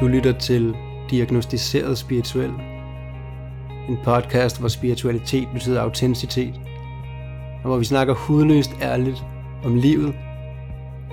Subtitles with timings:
[0.00, 0.76] Du lytter til
[1.10, 2.50] Diagnostiseret Spirituel.
[3.88, 6.60] En podcast, hvor spiritualitet betyder autenticitet.
[7.62, 9.24] Og hvor vi snakker hudløst ærligt
[9.64, 10.14] om livet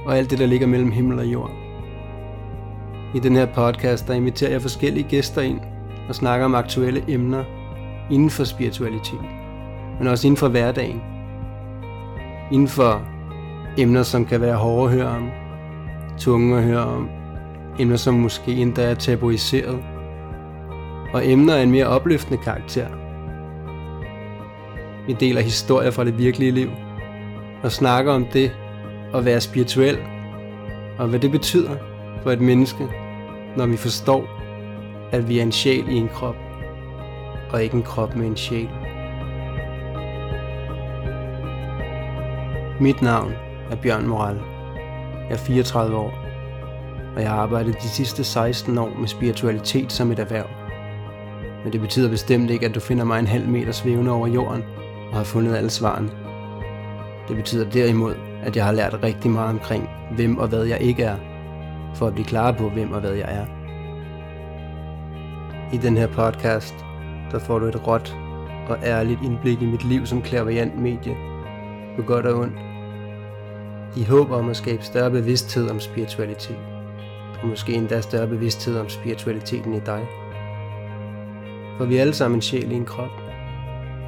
[0.05, 1.51] og alt det, der ligger mellem himmel og jord.
[3.15, 5.59] I den her podcast, der inviterer jeg forskellige gæster ind
[6.09, 7.43] og snakker om aktuelle emner
[8.11, 9.25] inden for spiritualitet,
[9.99, 11.01] men også inden for hverdagen.
[12.51, 13.01] Inden for
[13.77, 15.29] emner, som kan være hårde at høre om,
[16.17, 17.09] tunge at høre om,
[17.79, 19.79] emner, som måske endda er tabuiseret,
[21.13, 22.87] og emner af en mere opløftende karakter.
[25.07, 26.69] Vi deler historier fra det virkelige liv,
[27.63, 28.51] og snakker om det
[29.13, 29.97] at være spirituel,
[30.97, 31.75] og hvad det betyder
[32.23, 32.87] for et menneske,
[33.57, 34.29] når vi forstår,
[35.11, 36.35] at vi er en sjæl i en krop,
[37.51, 38.69] og ikke en krop med en sjæl.
[42.79, 43.33] Mit navn
[43.71, 44.39] er Bjørn Moral.
[45.29, 46.24] Jeg er 34 år
[47.15, 50.47] og jeg har arbejdet de sidste 16 år med spiritualitet som et erhverv.
[51.63, 54.63] Men det betyder bestemt ikke, at du finder mig en halv meter svævende over jorden
[55.11, 56.09] og har fundet alle svarene.
[57.27, 61.03] Det betyder derimod, at jeg har lært rigtig meget omkring, hvem og hvad jeg ikke
[61.03, 61.17] er,
[61.95, 63.45] for at blive klar på, hvem og hvad jeg er.
[65.73, 66.75] I den her podcast,
[67.31, 68.15] der får du et råt
[68.69, 71.15] og ærligt indblik i mit liv som klaverjant medie,
[71.95, 72.57] på godt og ondt.
[73.97, 76.74] I håb om at skabe større bevidsthed om spiritualitet
[77.45, 80.07] måske endda større bevidsthed om spiritualiteten i dig.
[81.77, 83.11] For vi er alle sammen en sjæl i en krop,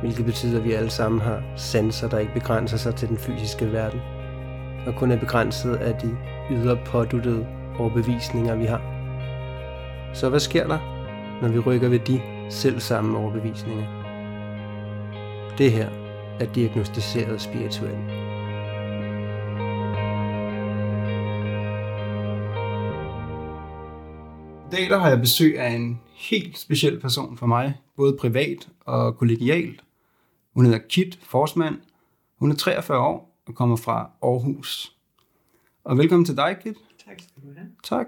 [0.02, 3.72] hvilket betyder, at vi alle sammen har sanser, der ikke begrænser sig til den fysiske
[3.72, 4.00] verden,
[4.88, 6.18] og kun er begrænset af de
[6.52, 7.48] ydre påduttede
[7.80, 8.82] overbevisninger, vi har.
[10.14, 10.80] Så hvad sker der,
[11.42, 13.86] når vi rykker ved de selv samme overbevisninger?
[15.58, 15.90] Det her
[16.40, 18.17] er diagnostiseret spirituelt.
[24.72, 29.18] Dag der har jeg besøg af en helt speciel person for mig, både privat og
[29.18, 29.84] kollegialt.
[30.54, 31.76] Hun hedder Kit Forsmand.
[32.40, 34.96] Hun er 43 år og kommer fra Aarhus.
[35.84, 36.76] Og velkommen til dig, Kit.
[37.08, 37.68] Tak skal du have.
[37.84, 38.08] Tak.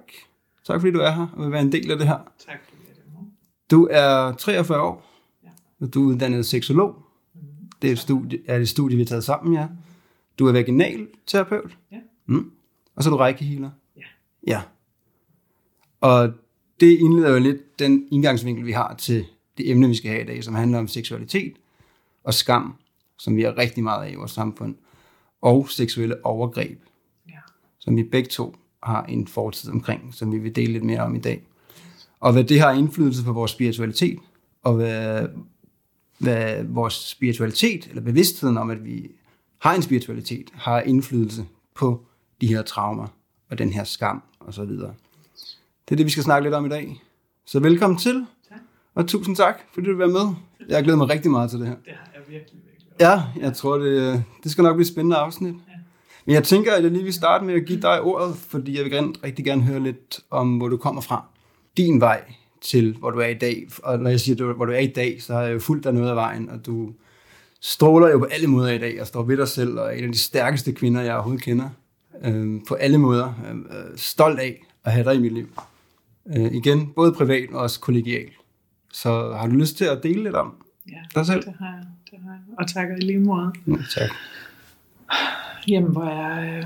[0.66, 2.18] Tak fordi du er her og vil være en del af det her.
[2.47, 3.24] Tak fordi jeg er.
[3.72, 5.06] Du er 43 år,
[5.44, 5.50] Ja.
[5.81, 6.96] og du er uddannet seksolog.
[7.81, 9.68] Det er et studie, er et studie, vi har taget sammen, ja.
[10.40, 11.78] Du er vaginalterapeut.
[11.91, 11.97] Ja.
[12.26, 12.52] Mm.
[12.96, 13.70] Og så er du rækkehealer.
[13.97, 14.02] Ja.
[14.47, 14.62] Ja.
[16.02, 16.34] Og
[16.79, 19.25] det indleder jo lidt den indgangsvinkel, vi har til
[19.57, 21.53] det emne, vi skal have i dag, som handler om seksualitet
[22.23, 22.73] og skam,
[23.19, 24.75] som vi har rigtig meget af i vores samfund,
[25.41, 26.79] og seksuelle overgreb,
[27.29, 27.34] Ja.
[27.79, 31.16] som vi begge to har en fortid omkring, som vi vil dele lidt mere om
[31.16, 31.44] i dag.
[32.19, 34.19] Og hvad det har indflydelse på vores spiritualitet,
[34.63, 35.28] og hvad,
[36.17, 39.11] hvad vores spiritualitet, eller bevidstheden om, at vi
[39.59, 42.06] har en spiritualitet, har indflydelse på
[42.41, 43.07] de her traumer,
[43.50, 44.94] og den her skam, og så videre.
[45.90, 47.02] Det er det, vi skal snakke lidt om i dag.
[47.46, 48.60] Så velkommen til, Tak.
[48.96, 50.36] og tusind tak, fordi du vil være med.
[50.68, 51.76] Jeg har glædet mig rigtig meget til det her.
[51.76, 52.92] Det har jeg virkelig, virkelig.
[53.00, 55.54] Ja, jeg tror, det, det skal nok blive et spændende afsnit.
[55.54, 55.74] Ja.
[56.26, 58.84] Men jeg tænker, at jeg lige vil starte med at give dig ordet, fordi jeg
[58.84, 61.24] vil gerne, rigtig gerne høre lidt om, hvor du kommer fra.
[61.78, 62.22] Din vej
[62.62, 63.68] til, hvor du er i dag.
[63.84, 65.94] Og når jeg siger, hvor du er i dag, så har jeg jo fulgt dig
[65.94, 66.94] noget af vejen, og du
[67.62, 70.04] stråler jo på alle måder i dag, og står ved dig selv, og er en
[70.04, 71.70] af de stærkeste kvinder, jeg overhovedet kender.
[72.24, 73.34] Øhm, på alle måder.
[73.50, 75.48] Øhm, øh, stolt af at have dig i mit liv.
[76.28, 78.34] Øh, igen, både privat og også kollegialt.
[78.94, 81.44] Så har du lyst til at dele lidt om Ja, dig selv?
[81.44, 81.85] det har jeg.
[82.12, 82.40] Det har jeg.
[82.57, 83.52] Og tak i lige måde.
[83.68, 84.09] Ja, tak.
[85.68, 86.66] Jamen, hvor jeg, øh,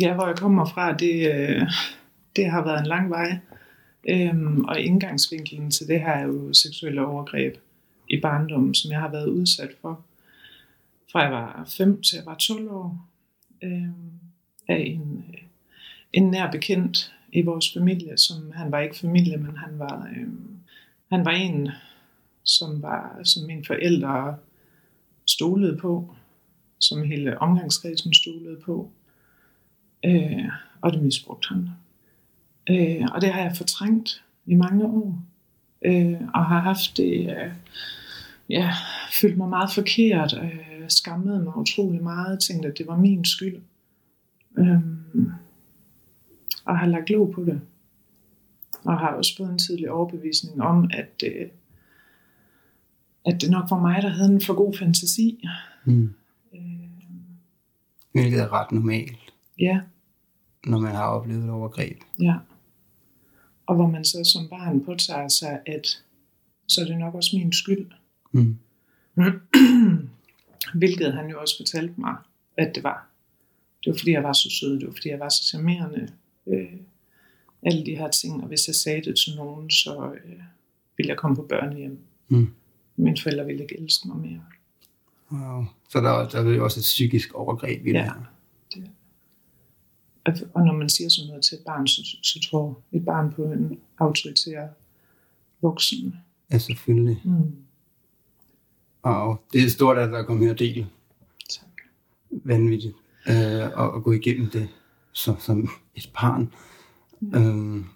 [0.00, 1.62] ja, hvor jeg kommer fra, det, øh,
[2.36, 3.38] det har været en lang vej.
[4.08, 7.54] Øhm, og indgangsvinklen til det her er jo seksuelle overgreb
[8.10, 10.00] i barndommen, som jeg har været udsat for.
[11.12, 13.08] Fra jeg var 5 til jeg var 12 år.
[13.62, 13.92] Øhm,
[14.68, 15.40] af en, øh,
[16.12, 20.28] en nær bekendt i vores familie, som han var ikke familie, men han var, øh,
[21.12, 21.68] han var en,
[22.44, 24.36] som, var, som mine forældre
[25.26, 26.14] stolede på,
[26.78, 28.90] som hele omgangskredsen stolede på,
[30.04, 30.48] øh,
[30.80, 31.68] og det misbrugte han.
[32.70, 35.22] Øh, og det har jeg fortrængt i mange år,
[35.84, 37.52] øh, og har haft det, øh,
[38.48, 38.72] ja,
[39.20, 43.62] følt mig meget forkert, øh, skammede mig utrolig meget, tænkte, at det var min skyld,
[44.58, 44.80] øh,
[46.66, 47.60] og har lagt låg på det.
[48.84, 51.48] Og har også fået en tidlig overbevisning om, at, øh,
[53.24, 55.44] at det nok var mig, der havde en for god fantasi.
[55.84, 56.14] Mm.
[56.54, 56.60] Øh,
[58.12, 59.80] Hvilket er ret normalt, ja,
[60.66, 61.98] når man har oplevet et overgreb.
[62.20, 62.34] Ja.
[63.66, 66.02] Og hvor man så som barn påtager sig, at
[66.68, 67.90] så er det nok også min skyld.
[68.32, 68.58] Mm.
[70.80, 72.16] Hvilket han jo også fortalte mig,
[72.56, 73.08] at det var.
[73.84, 76.12] Det var fordi jeg var så sød, det var fordi jeg var så charmerende.
[76.46, 76.72] Øh,
[77.62, 80.40] alle de her ting, og hvis jeg sagde det til nogen, så øh,
[80.96, 81.98] ville jeg komme på børnehjem.
[82.28, 82.48] Mm.
[82.96, 84.40] Mine forældre ville ikke elske mig mere.
[85.32, 85.64] Wow.
[85.88, 87.96] Så der, der er jo også et psykisk overgreb i Ja.
[87.98, 88.22] det her.
[90.24, 93.32] Og, og når man siger sådan noget til et barn, så, så tror et barn
[93.32, 94.68] på en autoritær
[95.62, 96.14] voksen.
[96.52, 97.20] Ja, selvfølgelig.
[97.24, 97.56] Mm.
[99.02, 100.86] Og det er stort, at der er kommet her del.
[101.48, 101.68] Tak.
[102.30, 102.94] Vanvittigt.
[103.28, 104.68] Øh, og at gå igennem det
[105.16, 106.52] som, som et barn.
[107.34, 107.44] Øh,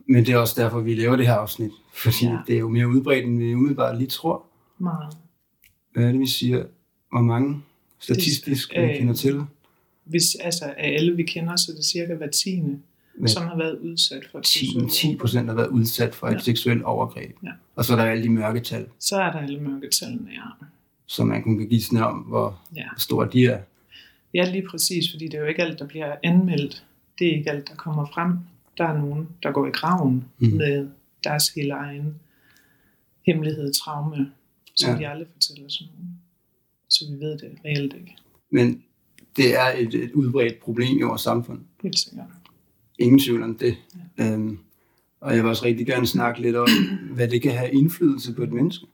[0.06, 1.70] men det er også derfor, vi laver det her afsnit.
[1.94, 2.38] Fordi Ja.
[2.46, 4.46] det er jo mere udbredt, end vi umiddelbart lige tror.
[4.78, 5.16] Meget.
[5.92, 6.64] Hvad er det, vi siger?
[7.12, 7.62] Hvor mange
[7.98, 9.40] statistisk vi Øh, kender til?
[10.04, 12.78] Hvis altså af alle vi kender, så er det cirka hver tiende,
[13.18, 13.28] Hvad?
[13.28, 16.32] som har været udsat for et 10, seksuelt 10 procent har været udsat for et
[16.34, 16.38] Ja.
[16.38, 17.36] seksuelt overgreb.
[17.42, 17.48] Ja.
[17.76, 20.66] Og så er der alle de mørketal, Så er der alle mørketallene, ja.
[21.06, 22.86] som man kun kan give sådan om, hvor ja.
[22.98, 23.58] store de er.
[24.34, 26.84] Ja, lige præcis, fordi det er jo ikke alt, der bliver anmeldt.
[27.20, 28.32] Det er ikke alt, der kommer frem.
[28.78, 30.46] Der er nogen, der går i graven Mm.
[30.48, 30.88] med
[31.24, 32.14] deres hele egen
[33.26, 34.32] hemmelighed, traume,
[34.74, 34.92] som Ja.
[34.94, 34.98] ja.
[35.00, 36.20] de aldrig fortæller til nogen.
[36.88, 38.16] Så vi ved det reelt ikke.
[38.50, 38.82] Men
[39.36, 41.60] det er et, et udbredt problem i vores samfund.
[41.82, 42.26] Helt sikkert.
[42.98, 43.76] Ingen tvivl om det.
[44.20, 44.58] Øhm,
[45.20, 46.68] og jeg vil også rigtig gerne snakke lidt om,
[47.14, 48.86] hvad det kan have indflydelse på et menneske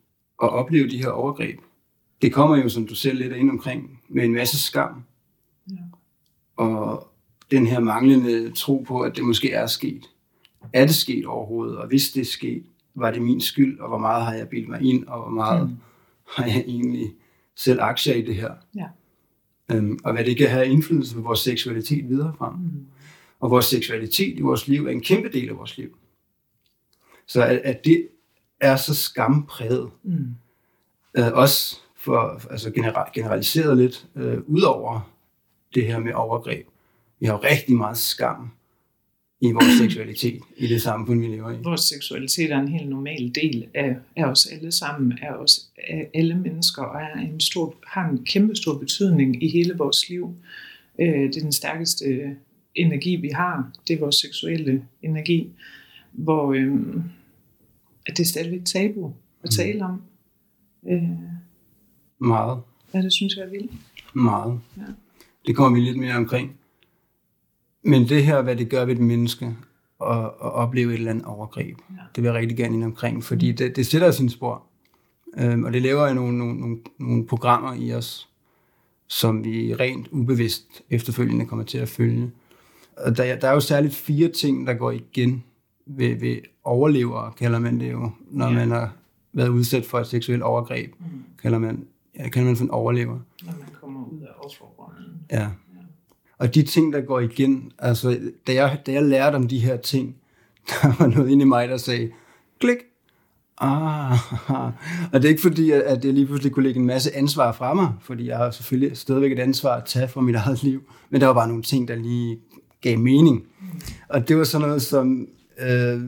[0.42, 1.58] at opleve de her overgreb.
[2.22, 5.02] Det kommer jo, som du selv lidt er inde omkring, med en masse skam.
[5.70, 5.76] Ja.
[6.56, 7.08] Og
[7.50, 10.10] den her manglende tro på, at det måske er sket.
[10.72, 11.78] Er det sket overhovedet?
[11.78, 12.64] Og hvis det er sket,
[12.94, 13.80] var det min skyld?
[13.80, 15.06] Og hvor meget har jeg bildt mig ind?
[15.06, 15.76] Og hvor meget mm.
[16.28, 17.12] har jeg egentlig
[17.56, 18.50] selv aktier i det her?
[18.76, 18.86] Ja.
[19.72, 22.52] Øhm, og hvad det kan have indflydelse på vores seksualitet videre frem.
[22.52, 22.86] Mm.
[23.40, 25.96] Og vores seksualitet i vores liv er en kæmpe del af vores liv.
[27.26, 28.08] Så at, at det
[28.60, 30.34] er så skampræget, Mm.
[31.18, 35.12] øh, også for altså general, generaliseret lidt, øh, ud over
[35.74, 36.66] det her med overgreb.
[37.20, 38.50] Vi har rigtig meget skam
[39.40, 41.56] i vores seksualitet, i det samfund, vi lever i.
[41.64, 46.10] Vores seksualitet er en helt normal del af, af os alle sammen, af os af
[46.14, 50.34] alle mennesker, og er en stor, har en kæmpe stor betydning i hele vores liv.
[51.00, 52.36] Øh, det er den stærkeste
[52.74, 53.70] energi, vi har.
[53.88, 55.50] Det er vores seksuelle energi,
[56.12, 56.74] hvor øh,
[58.06, 59.12] at det er stadigvæk tabu
[59.42, 60.02] at tale om.
[60.88, 61.02] Øh,
[62.18, 62.62] Meget,
[62.94, 63.72] ja, det synes jeg er vildt.
[64.14, 64.60] meget.
[64.76, 64.82] Ja.
[65.46, 66.56] Det kommer vi lidt mere omkring.
[67.86, 69.44] Men det her, hvad det gør ved et menneske,
[70.02, 71.94] at, at opleve et eller andet overgreb, Ja.
[72.16, 74.62] det vil jeg rigtig gerne ind omkring, fordi det, det sætter sin spor.
[75.38, 78.28] Øhm, og det laver nogle, nogle, nogle, nogle programmer i os,
[79.06, 82.30] som vi rent ubevidst efterfølgende kommer til at følge.
[82.96, 85.44] Og der, der er jo særligt fire ting, der går igen
[85.86, 88.52] ved, ved overlevere, kalder man det jo, når Ja.
[88.54, 88.92] man har
[89.32, 91.06] været udsat for et seksuelt overgreb, Mm.
[91.42, 91.86] kalder man,
[92.18, 93.18] ja, kalder man for en overlever.
[93.44, 95.04] Når man kommer ud af offerrollen.
[95.30, 95.48] Ja.
[96.38, 99.76] Og de ting, der går igen, altså, da jeg, da jeg lærte om de her
[99.76, 100.16] ting,
[100.70, 102.10] der var noget inde i mig, der sagde,
[102.60, 102.76] klik.
[103.58, 104.18] Ah,
[105.12, 107.74] og det er ikke fordi, at- jeg lige pludselig kunne lægge en masse ansvar fra
[107.74, 111.20] mig, fordi jeg har selvfølgelig stadigvæk et ansvar at tage for mit eget liv, men
[111.20, 112.38] der var bare nogle ting, der lige
[112.80, 113.42] gav mening.
[114.08, 115.28] Og det var sådan noget som,
[115.60, 116.00] øh,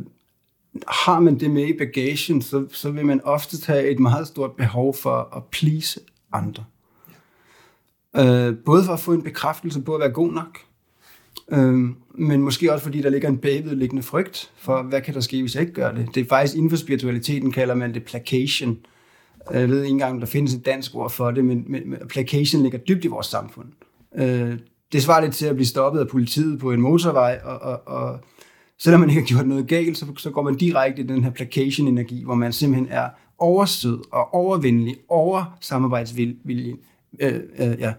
[0.88, 4.52] har man det med i bagagen, så, så vil man ofte have et meget stort
[4.52, 6.00] behov for at please
[6.32, 6.64] andre.
[8.16, 10.58] Øh, både for at få en bekræftelse på at være god nok,
[11.52, 15.40] øh, men måske også fordi der ligger en bagvedliggende frygt for, hvad kan der ske,
[15.40, 16.08] hvis jeg ikke gør det.
[16.14, 18.78] Det er faktisk inden for spiritualiteten, kalder man det placation.
[19.52, 21.98] Jeg ved ikke engang, om der findes et dansk ord for det, men, men men
[22.08, 23.68] placation ligger dybt i vores samfund.
[24.16, 24.58] Øh,
[24.92, 28.18] det svarer lidt til at blive stoppet af politiet på en motorvej, og, og, og
[28.78, 31.30] selvom man ikke har gjort noget galt, så, så går man direkte i den her
[31.30, 36.76] placation-energi, hvor man simpelthen er oversød og overvindelig, over samarbejdsvilje,
[37.20, 37.92] øh, øh, ja,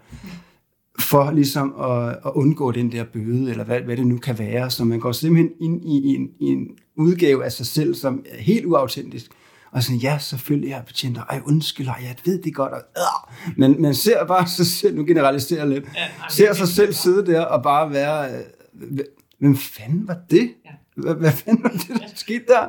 [0.99, 4.71] for ligesom at, at undgå den der bøde, eller hvad, hvad det nu kan være.
[4.71, 8.41] Så man går simpelthen ind i en, i en udgave af sig selv, som er
[8.41, 9.31] helt uautentisk.
[9.71, 12.73] Og sådan, ja, selvfølgelig er jeg betjent, og ej, undskyld, ej, jeg ved det godt,
[12.73, 13.53] og, øh.
[13.57, 15.89] men man ser bare sig selv, nu generaliserer jeg lidt, Ja,
[16.19, 18.99] nej, ser sig selv sidde der og bare være, øh,
[19.39, 20.49] hvem fanden var det?
[20.95, 22.67] Hvad, hvad fanden var det, der skete der?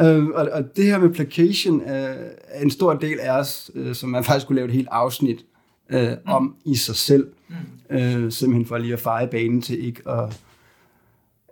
[0.00, 2.16] Øh, og, og det her med placation øh,
[2.48, 5.44] er en stor del af os, øh, som man faktisk kunne lave et helt afsnit
[5.88, 7.28] øh, om i sig selv.
[7.48, 7.96] Mm.
[7.96, 10.40] Øh, simpelthen for lige at feje banen til ikke at...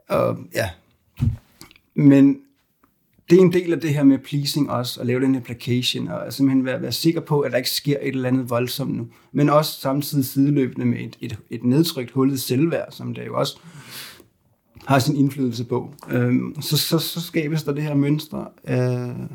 [0.09, 0.71] Og, ja.
[1.95, 2.39] Men
[3.31, 6.09] det er en del af det her med pleasing også, at lave den her placation,
[6.09, 9.09] og simpelthen være, være sikker på, at der ikke sker et eller andet voldsomt nu.
[9.33, 13.59] Men også samtidig sideløbende med et, et, et nedtrykt hullet selvværd, som det jo også
[14.87, 15.95] har sin indflydelse på.
[16.11, 19.27] Øhm, så, så, så skabes der det her mønster øh,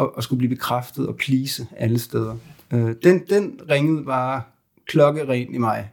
[0.00, 2.36] at, at skulle blive bekræftet og please alle steder.
[2.74, 4.42] Øh, den, den ringede bare
[4.86, 5.90] klokkeren i mig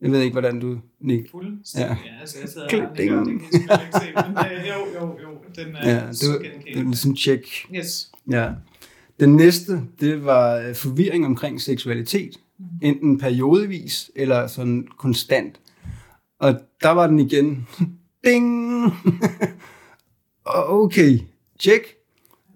[0.00, 0.78] Jeg ved ikke, hvordan du...
[1.00, 1.30] Nik.
[1.30, 1.98] Fuldstændig.
[2.04, 2.20] Ja.
[2.20, 3.44] Altså, jeg sidder her, det, kan jeg ikke
[3.92, 4.12] se.
[4.14, 5.64] Men øh, jo, jo, jo.
[5.64, 7.46] Den er Ja, det, det er ligesom tjek.
[7.74, 8.12] Yes.
[8.30, 8.50] Ja.
[9.20, 12.36] Den næste, det var øh, forvirring omkring seksualitet.
[12.82, 15.60] Enten periodevis eller sådan konstant.
[16.38, 17.66] Og der var den igen.
[18.26, 18.82] Ding!
[20.84, 21.18] okay,
[21.58, 21.96] tjek.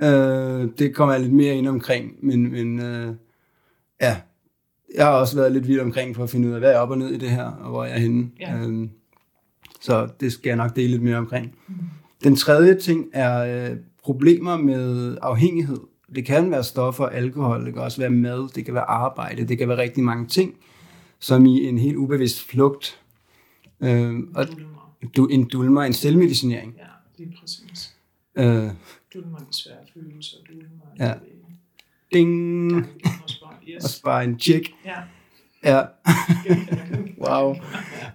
[0.03, 3.15] Øh, det kommer jeg lidt mere ind omkring, men, men øh,
[4.01, 4.21] ja,
[4.95, 6.91] jeg har også været lidt vild omkring for at finde ud af, hvad er op
[6.91, 8.31] og ned i det her, og hvor jeg er henne.
[8.41, 8.59] Ja.
[8.59, 8.89] Øh,
[9.81, 11.55] så det skal jeg nok dele lidt mere omkring.
[12.25, 15.79] Den tredje ting er øh, problemer med afhængighed.
[16.15, 19.59] Det kan være stoffer, alkohol, det kan også være mad, det kan være arbejde, det
[19.59, 20.55] kan være rigtig mange ting,
[21.19, 23.01] som i en helt ubevidst flugt.
[23.81, 24.47] Øh, og
[25.17, 26.75] du, en dulmer, en selvmedicinering.
[26.79, 26.85] Ja,
[27.19, 27.95] lige præcis.
[28.35, 28.45] Øh,
[29.15, 30.37] Dulmer de svære følelser.
[30.49, 31.15] Dulmer Ja.
[32.13, 32.71] ding!
[32.71, 32.85] gange
[33.69, 33.85] gennemspørg.
[33.85, 33.91] Og Yes.
[33.97, 34.71] spare en tjek.
[34.85, 34.95] Ja.
[35.65, 35.83] Ja.
[37.29, 37.55] Wow.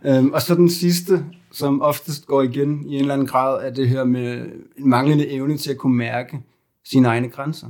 [0.05, 3.73] Øhm, og så den sidste, som oftest går igen i en eller anden grad, er
[3.73, 4.45] det her med
[4.77, 6.39] en manglende evne til at kunne mærke
[6.85, 7.67] sine egne grænser.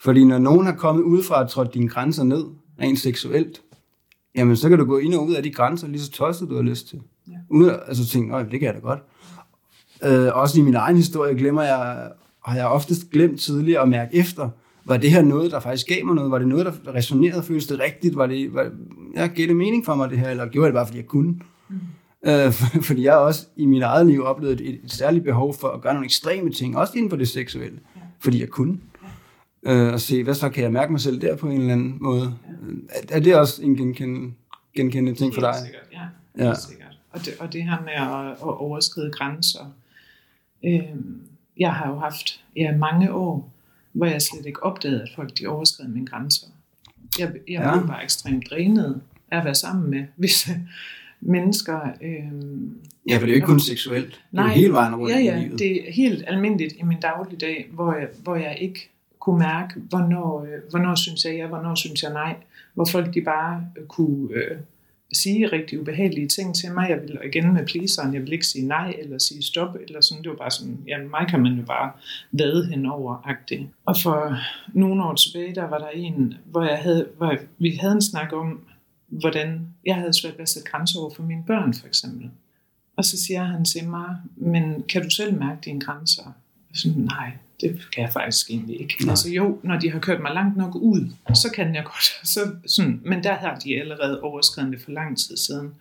[0.00, 2.44] Fordi når nogen har kommet udefra og trådt dine grænser ned,
[2.80, 3.62] rent seksuelt,
[4.34, 6.54] jamen så kan du gå ind og ud af de grænser, lige så tosset du
[6.54, 7.00] har lyst til.
[7.28, 7.32] Ja.
[7.50, 9.00] Uden at altså, tænke, "Øj, det kan jeg da godt.
[10.04, 12.08] Øh, også i min egen historie glemmer jeg,
[12.44, 14.50] har jeg oftest glemt tidligere at mærke efter,
[14.88, 16.30] var det her noget, der faktisk gav mig noget?
[16.30, 17.42] Var det noget, der resonerede?
[17.42, 18.16] Føles det rigtigt?
[18.16, 18.70] Var det, var,
[19.14, 20.30] jeg gav det mening for mig, det her?
[20.30, 21.40] Eller gjorde jeg det bare, fordi jeg kunne?
[21.68, 21.76] Mm.
[22.26, 25.54] Øh, for- fordi jeg har også i mit eget liv oplevet et, et særligt behov
[25.54, 28.00] for at gøre nogle ekstreme ting, også inden for det seksuelle, ja.
[28.20, 28.78] fordi jeg kunne.
[29.62, 31.98] Øh, og se, hvad så kan jeg mærke mig selv der på en eller anden
[32.00, 32.34] måde?
[32.48, 32.52] Ja.
[33.10, 34.32] Er, er det også en genkendende,
[34.76, 35.54] genkendende ting for dig?
[35.64, 36.44] Sikkert, ja.
[36.48, 36.54] Ja.
[36.54, 36.98] Sikkert.
[37.10, 39.72] Og det, og det her med at, at overskride grænser.
[40.64, 41.20] Øhm,
[41.58, 43.52] jeg har jo haft ja, mange år,
[43.98, 46.46] hvor jeg slet ikke opdagede, at folk de overskred mine grænser.
[47.18, 47.76] Jeg, jeg Ja.
[47.78, 49.00] blev bare ekstremt drænet
[49.30, 50.50] af at være sammen med visse
[51.20, 51.80] mennesker.
[52.02, 52.76] Øhm,
[53.08, 54.06] Ja, for det er jo ikke kun seksuelt.
[54.06, 55.58] Det er Nej, hele vejen rundt ja, i ja, livet.
[55.58, 60.42] det er helt almindeligt i min dagligdag, hvor jeg, hvor jeg ikke kunne mærke, hvornår,
[60.44, 62.36] øh, hvornår synes jeg ja, hvornår synes jeg nej.
[62.74, 64.58] Hvor folk de bare øh, kunne øh,
[65.12, 66.90] sige rigtig ubehagelige ting til mig.
[66.90, 70.22] Jeg ville igen med pleaseren, jeg ville ikke sige nej eller sige stop, eller sådan.
[70.22, 71.92] Det var bare sådan, ja, mig kan man jo bare
[72.32, 73.64] vade henover -agtigt.
[73.84, 74.38] Og for
[74.68, 78.32] nogle år tilbage, der var der en, hvor, jeg havde, hvor vi havde en snak
[78.32, 78.60] om,
[79.08, 82.30] hvordan jeg havde svært ved at sætte grænser over for mine børn, for eksempel.
[82.96, 86.22] Og så siger han til mig, men kan du selv mærke dine grænser?
[86.70, 88.94] Jeg Sådan, nej, det kan jeg faktisk egentlig ikke.
[89.04, 89.10] Nej.
[89.10, 92.04] Altså jo, når de har kørt mig langt nok ud, så kan jeg godt.
[92.34, 95.74] Så, sådan, men der har de allerede overskrevet det for lang tid siden.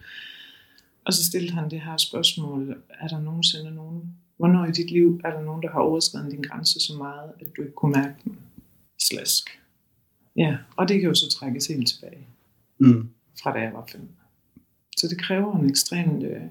[1.05, 4.01] Og så stillede han det her spørgsmål, er der nogensinde nogen,
[4.38, 7.48] hvornår i dit liv er der nogen, der har overskrevet din grænse så meget, at
[7.57, 8.38] du ikke kunne mærke den?
[9.00, 9.50] Slask.
[10.36, 12.27] Ja, og det kan jo så trækkes helt tilbage
[12.79, 13.10] Mm.
[13.43, 14.10] fra da jeg var fem.
[14.98, 16.41] Så det kræver en ekstremt, øh,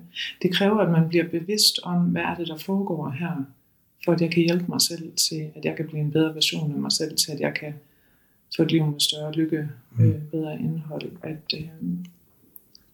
[0.43, 3.45] det kræver, at man bliver bevidst om, hvad er det, der foregår her,
[4.07, 6.73] for at jeg kan hjælpe mig selv til, at jeg kan blive en bedre version
[6.73, 7.75] af mig selv, til at jeg kan
[8.57, 9.69] få et liv med større lykke,
[10.01, 11.69] øh, bedre indhold, at, øh,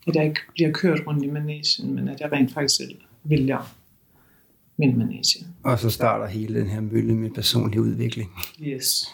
[0.06, 3.74] at jeg ikke bliver kørt rundt i manesien, men at jeg rent faktisk selv vælger
[4.76, 5.46] min manesie.
[5.62, 8.30] Og så starter hele den her mølle med personlig udvikling,
[8.62, 9.04] Yes.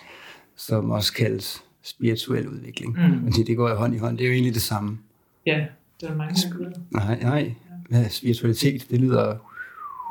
[0.57, 2.93] som også kaldes spirituel udvikling.
[2.93, 3.23] Mm.
[3.23, 4.19] Fordi det går jo hånd i hånd.
[4.19, 4.99] Det er jo egentlig det samme.
[5.47, 5.67] Ja,
[6.01, 6.73] det er mange skud.
[6.91, 7.55] Nej, nej.
[7.89, 9.37] Hvad, spiritualitet, det lyder...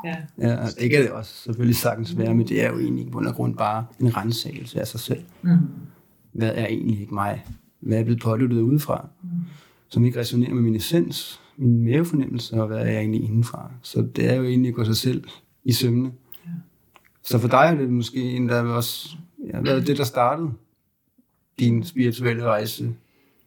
[0.04, 3.10] Ja, Ja, det kan det også selvfølgelig sagtens være, men det er jo egentlig i
[3.10, 5.22] bund og grund bare en rensagelse af sig selv.
[5.42, 5.58] mm.
[6.32, 7.44] Hvad er egentlig ikke mig?
[7.80, 9.08] Hvad er blevet pålyttet udefra?
[9.22, 9.28] Mm.
[9.88, 13.70] Som ikke resonerer med min essens, min mavefornemmelse, og hvad er jeg egentlig indenfra?
[13.82, 15.24] Så det er jo egentlig at gå sig selv
[15.64, 16.12] i sømne.
[16.46, 16.50] Ja.
[17.22, 19.08] Så for dig er det måske en, der også
[19.52, 20.50] ja, været det, der startede
[21.58, 22.84] din spirituelle rejse.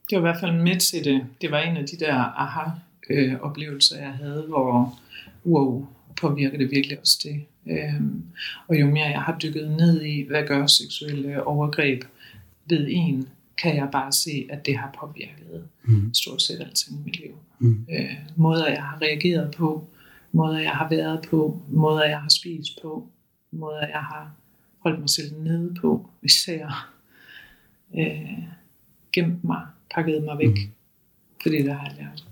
[0.10, 1.26] Det var i hvert fald med til det.
[1.42, 4.94] Det var en af de der aha-oplevelser, jeg havde, hvor
[5.46, 7.44] wow, påvirker det virkelig også det.
[7.66, 8.24] Øhm,
[8.68, 12.04] og jo mere jeg har dykket ned i, hvad gør seksuelle overgreb
[12.70, 13.28] ved en,
[13.62, 16.14] kan jeg bare se, at det har påvirket Mm.
[16.14, 17.38] stort set alting i mit liv.
[17.60, 17.86] Mm.
[17.92, 19.88] Øh, måder, jeg har reageret på,
[20.32, 23.08] måder, jeg har været på, måder, jeg har spist på,
[23.52, 24.32] måder, jeg har
[24.80, 26.92] holdt mig selv nede på, især
[28.00, 28.44] øh,
[29.14, 29.62] gemt mig,
[29.96, 30.54] pakket mig væk, Mm.
[30.54, 30.72] mm.
[31.42, 32.24] fordi det har jeg lært.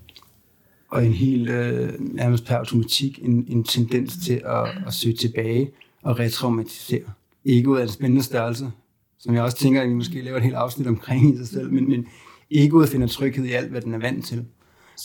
[0.90, 5.70] Og en helt, øh, nærmest per automatik, en, en tendens til at, at søge tilbage
[6.02, 7.02] og retraumatisere.
[7.44, 8.70] Egoet er en spændende størrelse,
[9.18, 11.72] som jeg også tænker, at vi måske laver et helt afsnit omkring i sig selv,
[11.72, 12.06] men, men
[12.50, 14.44] egoet finder tryghed i alt, hvad den er vant til.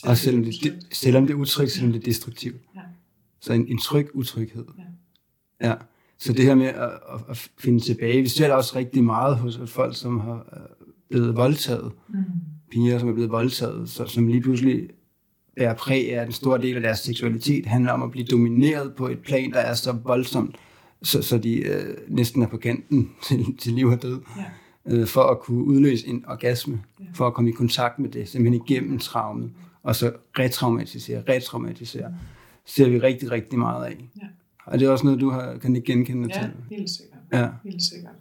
[0.03, 2.61] Og selvom det, det, selvom det er utrygt, selvom det er destruktivt.
[2.75, 2.81] Ja.
[3.41, 4.65] Så en, en tryg utryghed.
[5.61, 5.69] Ja.
[5.69, 5.75] ja.
[6.19, 9.37] Så det her med at, at, at finde tilbage, vi ser det også rigtig meget
[9.37, 11.91] hos folk, som har øh, blevet voldtaget.
[12.09, 12.15] Mm.
[12.71, 14.89] Piger, som er blevet voldtaget, så, som lige pludselig
[15.55, 18.93] bærer præg af, at en stor del af deres seksualitet handler om at blive domineret
[18.95, 20.55] på et plan, der er så voldsomt,
[21.03, 24.95] så, så de øh, næsten er på kanten til, til liv og død, Ja.
[24.95, 27.05] øh, for at kunne udløse en orgasme, Ja.
[27.13, 29.51] for at komme i kontakt med det, simpelthen igennem traumet,
[29.83, 32.13] og så retraumatisere, retraumatisere,
[32.65, 34.09] ser vi rigtig, rigtig meget af.
[34.21, 34.27] Ja.
[34.65, 36.51] Og det er også noget, du har, kan ikke genkende Ja, til.
[36.77, 37.19] helt sikkert.
[37.33, 37.47] Ja.
[37.63, 38.11] Helt sikkert.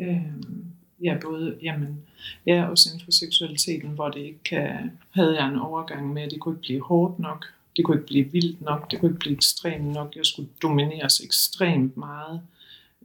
[0.00, 0.64] Øhm,
[1.02, 2.02] ja, både, jamen,
[2.46, 6.30] ja, også inden for seksualiteten, hvor det ikke kan, havde jeg en overgang med, at
[6.30, 9.18] det kunne ikke blive hårdt nok, det kunne ikke blive vildt nok, det kunne ikke
[9.20, 12.40] blive ekstremt nok, jeg skulle domineres ekstremt meget.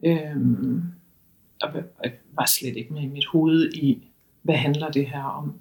[0.06, 0.84] Øhm,
[1.62, 4.08] og jeg var slet ikke med i mit hoved i,
[4.42, 5.54] hvad handler det her om?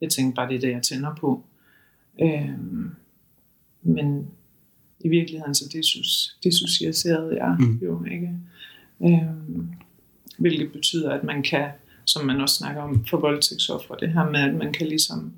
[0.00, 1.44] Jeg tænkte bare, det er det, jeg tænder på.
[2.22, 2.90] Øhm,
[3.82, 4.28] men
[5.00, 5.64] i virkeligheden, så
[6.44, 7.78] det, socialiserede jeg mm.
[7.82, 8.30] jo ikke.
[9.04, 9.68] Øhm,
[10.38, 11.70] hvilket betyder, at man kan,
[12.06, 15.32] som man også snakker om for voldtægtsoffer, det her med, at man kan ligesom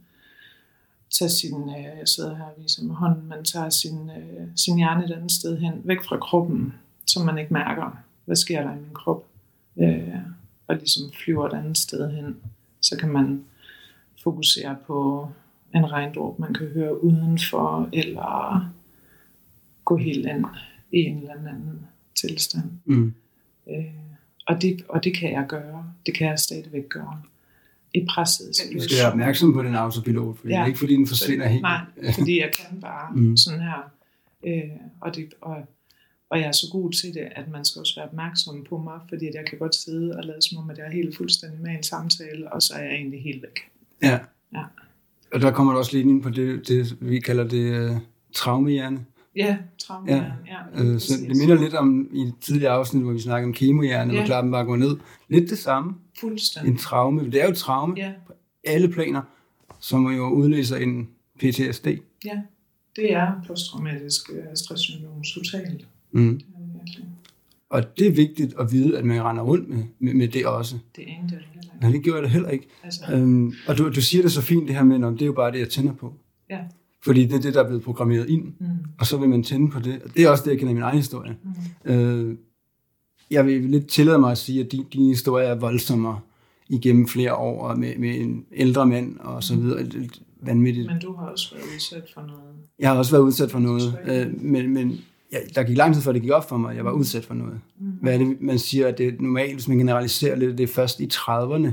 [1.19, 4.77] tage sin, øh, jeg sidder her og viser med hånden, man tager sin, øh, sin
[4.77, 6.75] hjerne et andet sted hen, væk fra kroppen,
[7.07, 9.25] så man ikke mærker, hvad sker der i min krop,
[9.79, 10.15] øh,
[10.67, 12.37] og ligesom flyver et andet sted hen,
[12.81, 13.45] så kan man
[14.23, 15.29] fokusere på
[15.75, 18.71] en regndråb, man kan høre udenfor, eller
[19.85, 20.45] gå helt ind
[20.93, 22.71] i en eller anden tilstand.
[22.85, 23.15] Mm.
[23.71, 23.85] Øh,
[24.47, 25.85] og, det, og det kan jeg gøre.
[26.07, 27.23] Det kan jeg stadigvæk gøre.
[27.95, 28.81] I presset Du situationer.
[28.88, 30.55] skal være opmærksom på den autopilot, for ja.
[30.55, 31.62] det er ikke fordi, den forsvinder helt.
[31.62, 31.81] Nej,
[32.19, 33.37] fordi jeg kan bare Mm.
[33.37, 33.91] sådan her.
[34.47, 35.57] Øh, og, det, og,
[36.31, 39.00] og jeg er så god til det, at man skal også være opmærksom på mig,
[39.09, 41.71] fordi jeg kan godt sidde og lade som om, at jeg er helt fuldstændig med
[41.73, 43.61] i en samtale, og så er jeg egentlig helt væk.
[44.03, 44.19] Ja.
[44.55, 44.62] Ja.
[45.33, 47.97] Og der kommer du også lidt ind på det, det vi kalder det uh,
[48.33, 49.05] traumehjerne.
[49.37, 50.12] Ja, traume.
[50.12, 50.25] Ja.
[50.47, 53.52] Ja, Uh, så det minder lidt om i et tidligere afsnit, hvor vi snakkede om
[53.52, 54.14] kemohjerne, ja.
[54.19, 54.21] Ja.
[54.23, 54.97] hvor klappen bare går ned.
[55.28, 55.95] Lidt det samme.
[56.21, 56.71] Fuldstændig.
[56.73, 57.25] En traume.
[57.25, 57.95] Det er jo et traume.
[57.97, 58.12] Ja,
[58.64, 59.23] Alle planer,
[59.81, 61.08] som jo udløser en
[61.39, 61.87] PTSD.
[62.25, 62.41] ja.
[62.97, 65.87] Det er posttraumatisk øh, stresssyndrom totalt.
[66.13, 66.39] Mm.
[66.39, 67.06] Det er virkelig.
[67.71, 70.78] Og det er vigtigt at vide, at man render rundt med, med, med det også.
[70.97, 71.76] Det er ingen, der heller ikke.
[71.87, 72.67] Men det gjorde jeg da heller ikke.
[72.84, 75.26] Altså, Øhm, og du, du siger det så fint, det her med, at det er
[75.26, 76.15] jo bare det, jeg tænder på.
[76.50, 76.58] ja.
[77.06, 78.45] Fordi det er det, der er blevet programmeret ind.
[78.45, 78.66] Mm.
[78.99, 80.02] Og så vil man tænde på det.
[80.02, 81.36] Og det er også det, jeg kender i min egen historie.
[81.84, 81.92] Mm.
[81.92, 82.36] Øh,
[83.30, 86.21] jeg vil lidt tillade mig at sige, at din, din historie er voldsommere
[86.69, 89.80] igennem flere år og med, med en ældre mand og så videre.
[89.80, 89.84] Er
[90.42, 90.86] vanvittigt.
[90.86, 92.42] Men du har også været udsat for noget.
[92.78, 95.00] Jeg har også været udsat for noget, øh, men, men
[95.32, 97.25] ja, der gik lang tid før det gik op for mig, at jeg var udsat
[97.25, 97.60] for noget.
[97.80, 97.86] Mm.
[98.02, 100.75] Hvad er det, man siger, at det er normalt, hvis man generaliserer lidt, det er
[100.75, 101.71] først i 30'erne,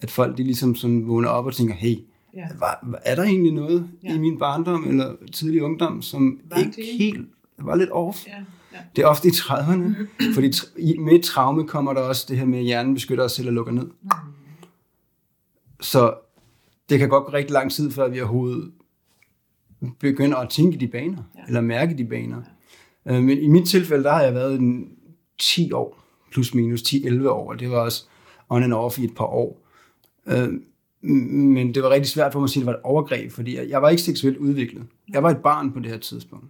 [0.00, 1.96] at folk de ligesom sådan vågner op og tænker, hey,
[2.36, 2.46] Ja.
[2.58, 4.08] var, er der egentlig noget ja.
[4.08, 4.14] Ja.
[4.14, 6.84] i min barndom eller tidlig ungdom, som Var ikke det?
[6.98, 8.26] helt var lidt off?
[8.26, 8.36] Ja,
[8.72, 8.78] ja.
[8.96, 10.52] Det er ofte i 30'erne, fordi
[10.98, 13.72] med traume kommer der også det her med, at hjernen beskytter os selv og lukker
[13.72, 13.86] ned.
[14.02, 14.10] Mm.
[15.80, 16.14] Så
[16.88, 18.72] det kan godt gå rigtig lang tid, før vi overhovedet
[20.00, 21.40] begynder at tænke de baner, ja.
[21.40, 21.46] Ja.
[21.46, 22.42] eller mærke de baner.
[23.06, 24.88] Øh, Men i mit tilfælde, der har jeg været en
[25.40, 25.98] 10 år,
[26.32, 28.04] plus minus 10-11 år, og det var også
[28.48, 29.60] on and off i et par år.
[31.12, 33.56] Men det var rigtig svært for mig at sige, at det var et overgreb, fordi
[33.70, 34.82] jeg- var ikke seksuelt udviklet.
[35.12, 36.46] Jeg var et barn på det her tidspunkt.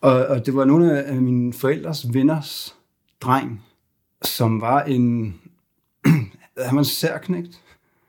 [0.00, 2.76] Og, og det var nogle af mine forældres venners
[3.20, 3.62] dreng,
[4.24, 5.34] som var en...
[6.66, 7.60] han var en særknægt.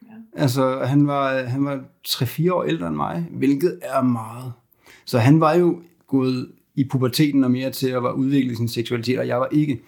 [0.02, 0.08] Ja.
[0.42, 4.54] Altså, han var, han var 3-4 år ældre end mig, hvilket er meget.
[5.06, 9.28] Så han var jo gået i puberteten og mere til at udvikle sin seksualitet, og
[9.28, 9.82] jeg var ikke.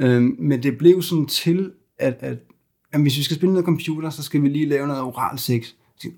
[0.00, 2.38] Øhm, men det blev sådan til, at, at
[2.92, 5.66] jamen, hvis vi skal spille noget computer, så skal vi lige lave noget oral sex.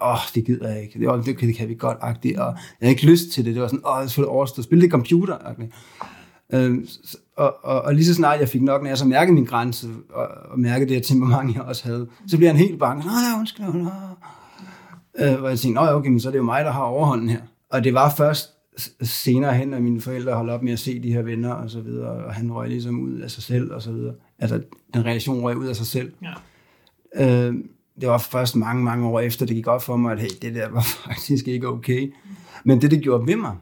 [0.00, 0.98] Åh, oh, det gider jeg ikke.
[0.98, 2.38] Det, åh, det, kan- det kan vi godt, agtigt.
[2.38, 3.54] Og jeg havde ikke lyst til det.
[3.54, 4.62] Det var sådan, åh, oh, jeg skulle overstå.
[4.62, 5.72] Spille det computer, agtigt.
[6.54, 6.86] Øhm,
[7.36, 9.88] og, og, og, lige så snart jeg fik nok, når jeg så mærkede min grænse,
[10.10, 13.04] og, og mærkede det her temperament, jeg også havde, så blev han helt bange.
[13.04, 13.66] Nå, ja, undskyld.
[13.66, 13.90] Nå.
[15.18, 17.28] Øh, og jeg tænkte, nå okay, men så er det jo mig, der har overhånden
[17.28, 17.40] her.
[17.70, 18.48] Og det var først
[19.02, 21.80] senere hen, at mine forældre holdt op med at se de her venner og så
[21.80, 24.14] videre, og han røg ligesom ud af sig selv og så videre.
[24.38, 24.60] Altså,
[24.94, 26.12] den relation røg ud af sig selv.
[26.22, 26.32] Ja.
[27.16, 27.54] Øh,
[28.00, 30.54] det var først mange, mange år efter, det gik op for mig, at hey, det
[30.54, 32.12] der var faktisk ikke okay.
[32.64, 33.56] Men det, det gjorde ved mig,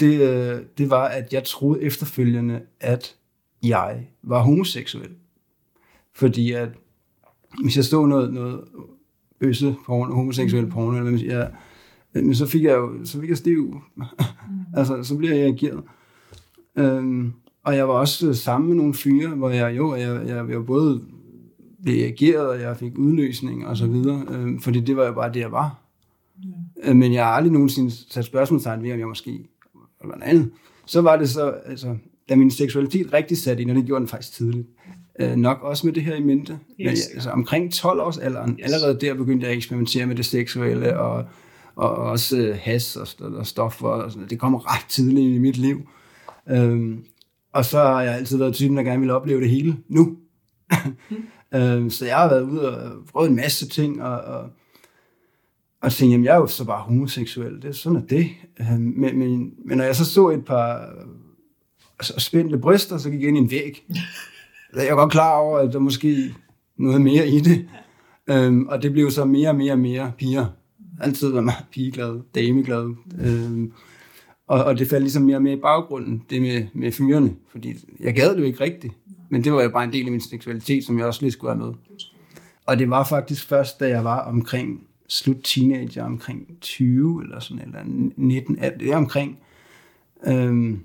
[0.00, 3.16] det, øh, det var, at jeg troede efterfølgende, at
[3.62, 5.10] jeg var homoseksuel.
[6.14, 6.68] Fordi at,
[7.62, 8.60] hvis jeg stod noget, noget
[9.40, 11.46] øse porno, homoseksuel porno, eller hvad siger, ja,
[12.14, 13.80] men så fik jeg jo så fik jeg stiv.
[14.76, 15.82] altså, så blev jeg reageret.
[16.76, 17.32] Øhm,
[17.64, 20.66] og jeg var også øh, sammen med nogle fyre, hvor jeg jo, jeg, jeg, jeg
[20.66, 21.02] både
[21.82, 25.32] blev reageret, og jeg fik udløsning og så videre, øhm, fordi det var jo bare
[25.32, 25.78] det, jeg var.
[26.84, 29.38] Øh, Men jeg har aldrig nogensinde sat spørgsmålstegn ved, om jeg måske
[30.04, 30.50] var noget andet.
[30.86, 31.96] Så var det så, altså,
[32.28, 34.68] da min seksualitet rigtig satte ind, og det gjorde den faktisk tidligt,
[35.20, 36.58] øh, nok også med det her i mente.
[36.78, 37.06] Men, Yes.
[37.14, 38.64] altså, omkring 12 års alderen, Yes.
[38.72, 41.24] allerede der begyndte jeg at eksperimentere med det seksuelle, og,
[41.76, 44.28] og også øh, has og, og stoffer og sådan.
[44.28, 45.80] Det kommer ret tidligt i mit liv.
[46.50, 47.04] Øhm,
[47.52, 50.16] og så har jeg altid været typen, der gerne vil opleve det hele nu.
[51.54, 54.50] øhm, så jeg har været ude og prøvet en masse ting, og, og,
[55.82, 57.62] og tænkte, jamen jeg er jo så bare homoseksuel.
[57.62, 58.28] Det er sådan, at det.
[58.60, 60.92] Øhm, men, men, men når jeg så så et par
[61.98, 63.86] altså, spændte bryster, så gik jeg ind i en væg.
[64.74, 66.34] Så jeg var godt klar over, at der måske
[66.76, 67.68] noget mere i det.
[68.26, 70.46] Øhm, og det blev så mere og mere og mere piger.
[71.00, 72.94] Altid var meget pigeglad, dameglad.
[73.20, 73.72] Øhm,
[74.46, 77.34] og, og det faldt ligesom mere og mere i baggrunden, det med, med fyrene.
[77.50, 78.94] Fordi jeg gad det jo ikke rigtigt.
[79.30, 81.54] Men det var jo bare en del af min seksualitet, som jeg også lige skulle
[81.54, 81.74] have med.
[82.66, 87.62] Og det var faktisk først, da jeg var omkring slut teenager, omkring 20 eller sådan
[87.66, 87.80] eller
[88.16, 89.38] 19, det er omkring,
[90.26, 90.80] øhm,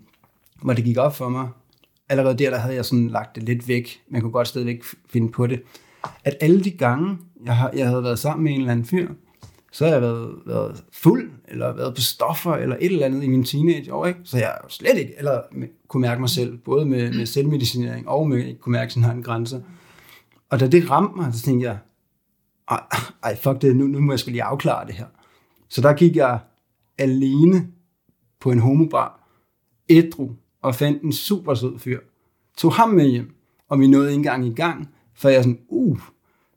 [0.61, 1.47] hvor det gik op for mig.
[2.09, 4.01] Allerede der, der havde jeg sådan lagt det lidt væk.
[4.09, 5.61] Man kunne godt stadigvæk finde på det.
[6.23, 9.09] At alle de gange, jeg, har, jeg havde været sammen med en eller anden fyr,
[9.75, 13.27] så har jeg været, været fuld, eller været på stoffer, eller et eller andet i
[13.27, 14.19] min teenageår, ikke?
[14.23, 15.41] Så jeg slet ikke, eller
[15.87, 19.23] kunne mærke mig selv, både med, med selvmedicinering, og med ikke kunne mærke sin egen
[19.23, 19.61] grænser.
[20.49, 21.77] Og da det ramte mig, så tænkte jeg,
[22.69, 22.81] ej,
[23.23, 25.05] ej fuck det, nu, nu må jeg skulle lige afklare det her.
[25.69, 26.39] Så der gik jeg
[26.97, 27.67] alene
[28.39, 29.29] på en homobar,
[29.89, 31.99] ædru, og fandt en super sød fyr.
[32.57, 33.35] Tog ham med hjem,
[33.69, 35.99] og vi nåede ikke engang i gang, for jeg sådan, uh,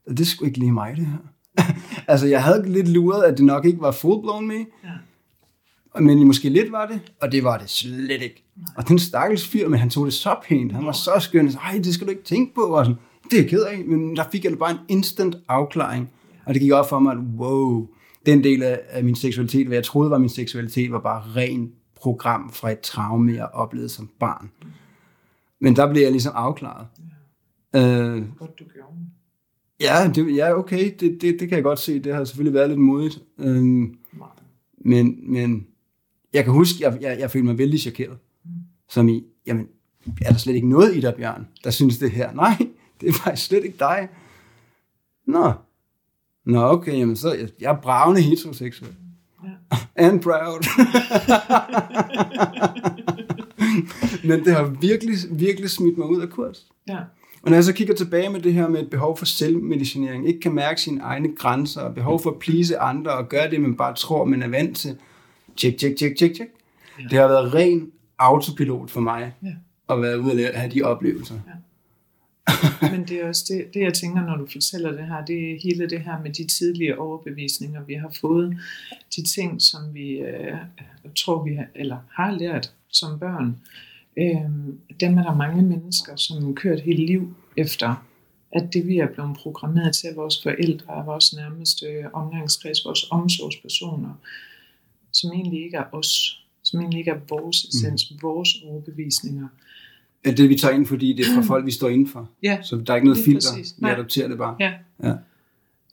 [0.08, 1.18] det er sgu ikke lige mig, det her.
[2.08, 6.00] altså, jeg havde lidt luret, at det nok ikke var full-blown med, ja.
[6.00, 8.44] men måske lidt var det, og det var det slet ikke.
[8.56, 8.66] Nej.
[8.76, 11.58] Og den stakkels fyr, men han tog det så pænt, han var så skøn, så,
[11.58, 14.16] Ej, det skal du ikke tænke på, og sådan, det er jeg ked af, men
[14.16, 16.10] der fik jeg bare en instant afklaring,
[16.46, 17.88] og det gik op for mig, at wow,
[18.26, 22.52] den del af min seksualitet, hvad jeg troede var min seksualitet, var bare ren program
[22.52, 24.50] fra et traume, jeg oplevede som barn.
[25.60, 26.86] Men der blev jeg ligesom afklaret.
[27.74, 27.80] Ja.
[27.80, 28.92] Øh, Godt, du gjorde
[29.80, 31.98] Ja, det, ja okay, det, det, det kan jeg godt se.
[31.98, 33.22] Det har selvfølgelig været lidt modigt.
[33.38, 33.98] Øhm,
[34.78, 35.66] men, men
[36.34, 38.18] jeg kan huske, jeg, jeg, jeg følte mig vældig chokeret.
[38.88, 39.66] Som i, jamen,
[40.22, 42.32] er der slet ikke noget i dig, Bjørn, der synes det her?
[42.32, 42.56] Nej,
[43.00, 44.08] det er faktisk slet ikke dig.
[45.26, 45.52] Nå,
[46.48, 48.94] Nå okay, jamen så, jeg, jeg er bravende heteroseksuel.
[49.44, 49.76] Ja.
[49.96, 50.64] And proud.
[54.28, 56.66] Men det har virkelig, virkelig smidt mig ud af kurs.
[56.88, 56.98] Ja.
[57.42, 60.40] Og når jeg så kigger tilbage med det her med et behov for selvmedicinering, ikke
[60.40, 63.76] kan mærke sine egne grænser, og behov for at please andre, og gøre det, man
[63.76, 64.96] bare tror, man er vant til.
[65.56, 66.48] Tjek, tjek, tjek, tjek, tjek.
[66.98, 67.04] Ja.
[67.10, 69.54] Det har været ren autopilot for mig, ja.
[69.90, 71.34] at være ude og have de oplevelser.
[71.34, 71.52] Ja.
[72.90, 75.58] Men det er også det, det, jeg tænker, når du fortæller det her, det er
[75.62, 78.58] hele det her med de tidlige overbevisninger, vi har fået.
[79.16, 80.56] De ting, som vi øh,
[81.16, 83.56] tror, vi har, eller har lært som børn.
[84.18, 84.50] Øh,
[85.00, 88.04] dem er der mange mennesker, som kører et helt liv efter,
[88.52, 94.14] at det vi er blevet programmeret til, at vores forældre, vores nærmeste omgangskreds, vores omsorgspersoner,
[95.12, 98.18] som egentlig ikke er os, som egentlig ikke er vores essens, mm.
[98.22, 99.48] vores overbevisninger,
[100.24, 102.30] er det, vi tager ind, fordi det er fra folk, vi står indenfor.
[102.42, 103.74] Ja, så der er ikke noget filter, præcis.
[103.78, 104.56] vi adopterer det bare.
[104.60, 104.72] Ja.
[105.02, 105.14] ja.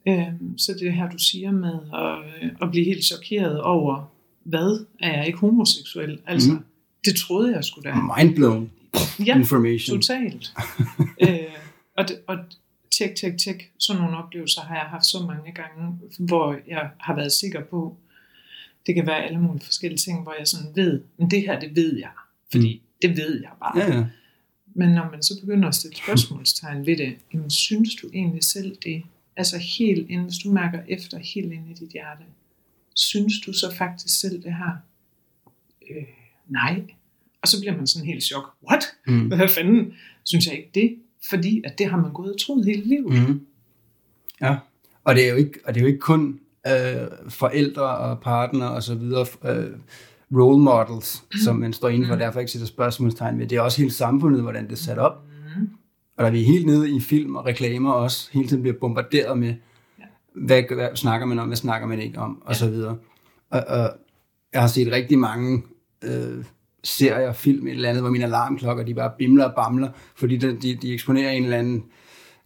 [0.08, 4.12] Øhm, så det her, du siger med at, at blive helt chokeret over,
[4.44, 6.20] hvad er jeg ikke homoseksuel?
[6.28, 6.60] Altså, mm.
[7.06, 7.96] Det troede jeg skulle da.
[8.18, 8.72] Mindblown
[9.26, 10.02] ja, information.
[10.02, 10.54] totalt.
[11.28, 11.38] øh,
[11.98, 12.38] og, det, og
[12.98, 17.16] tjek, tjek, tjek, sådan nogle oplevelser har jeg haft så mange gange, hvor jeg har
[17.16, 17.98] været sikker på,
[18.88, 21.76] det kan være alle mulige forskellige ting, hvor jeg sådan ved, men det her, det
[21.76, 22.12] ved jeg,
[22.52, 23.80] fordi mm det ved jeg bare.
[23.80, 24.06] Ja, ja.
[24.76, 28.78] Men når man så begynder at stille spørgsmålstegn ved det, jamen, synes du egentlig selv
[28.84, 29.04] det?
[29.38, 32.24] Altså helt ind, hvis du mærker efter helt ind i dit hjerte,
[32.96, 34.76] synes du så faktisk selv det her?
[35.92, 36.04] Øh,
[36.48, 36.84] nej.
[37.42, 38.54] Og så bliver man sådan helt chok.
[38.70, 38.84] What?
[39.08, 39.28] Mm.
[39.28, 39.94] Hvad fanden?
[40.24, 40.96] Synes jeg ikke det?
[41.30, 43.30] Fordi at det har man gået og troet hele livet.
[43.30, 43.42] Mm.
[44.42, 44.56] Ja,
[45.04, 48.66] og det er jo ikke, og det er jo ikke kun øh, forældre og partner
[48.66, 49.72] og så videre, øh,
[50.34, 51.38] role models, mm.
[51.38, 52.20] som man står inden for, mm.
[52.20, 53.48] derfor ikke sætter spørgsmålstegn ved.
[53.48, 55.24] Det er også hele samfundet, hvordan det er sat op.
[55.58, 55.70] Mm.
[56.18, 59.38] Og der er vi helt nede i film og reklamer også, hele tiden bliver bombarderet
[59.38, 59.54] med,
[60.34, 62.98] hvad, hvad snakker man om, hvad snakker man ikke om, og så videre.
[63.50, 63.92] Og, og
[64.54, 65.64] jeg har set rigtig mange
[66.06, 66.46] øh,
[66.84, 70.58] serier, film, et eller andet, hvor mine alarmklokker, de bare bimler og bamler, fordi de,
[70.62, 71.84] de, de eksponerer en eller anden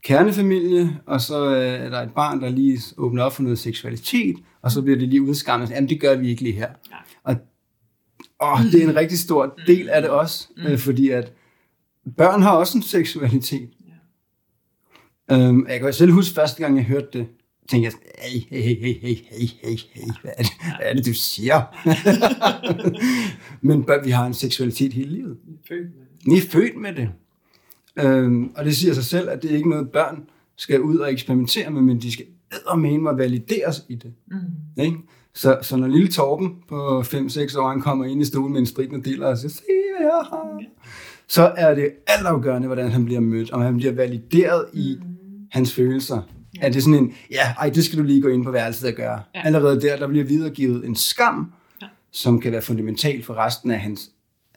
[0.04, 4.36] kernefamilie, og så øh, er der et barn, der lige åbner op for noget seksualitet,
[4.62, 5.70] og så bliver det lige udskammet.
[5.70, 6.70] Jamen, det gør vi ikke lige her.
[6.92, 6.96] Ja.
[7.24, 7.36] Og
[8.42, 10.64] åh, det er en rigtig stor del af det også, mm.
[10.64, 11.34] øh, fordi at
[12.18, 13.70] børn har også en seksualitet.
[15.30, 15.38] Ja.
[15.38, 17.28] Øhm, jeg kan selv huske første gang, jeg hørte det,
[17.70, 17.94] tænkte jeg,
[18.32, 21.62] hey, hey, hey, hey, hey, hey, hey, hvad er det, hvad er det du siger?
[23.68, 25.38] Men børn, vi har en seksualitet hele livet.
[26.26, 27.10] Vi er født med det.
[28.00, 30.24] Øhm, og det siger sig selv, at det er ikke noget, børn
[30.56, 34.14] skal ud og eksperimentere med, men de skal eddermene mig valideres i det.
[34.28, 34.84] Mm.
[34.84, 34.98] Ikke?
[35.36, 38.66] Så, så når lille Torben på 5-6 år, han kommer ind i stuen med en
[38.66, 39.62] spritende dealer og siger, se
[39.98, 40.62] hvad jeg har,
[41.28, 45.06] så er det altafgørende, hvordan han bliver mødt, om han bliver valideret i Mm.
[45.52, 46.22] hans følelser.
[46.56, 46.62] Ja.
[46.68, 48.94] Er det sådan en, ja, ej, det skal du lige gå ind på værelset og
[48.96, 49.22] gøre.
[49.36, 49.42] Ja.
[49.46, 51.88] Allerede der, der bliver videregivet en skam, Ja.
[52.12, 54.10] som kan være fundamental for resten af hans,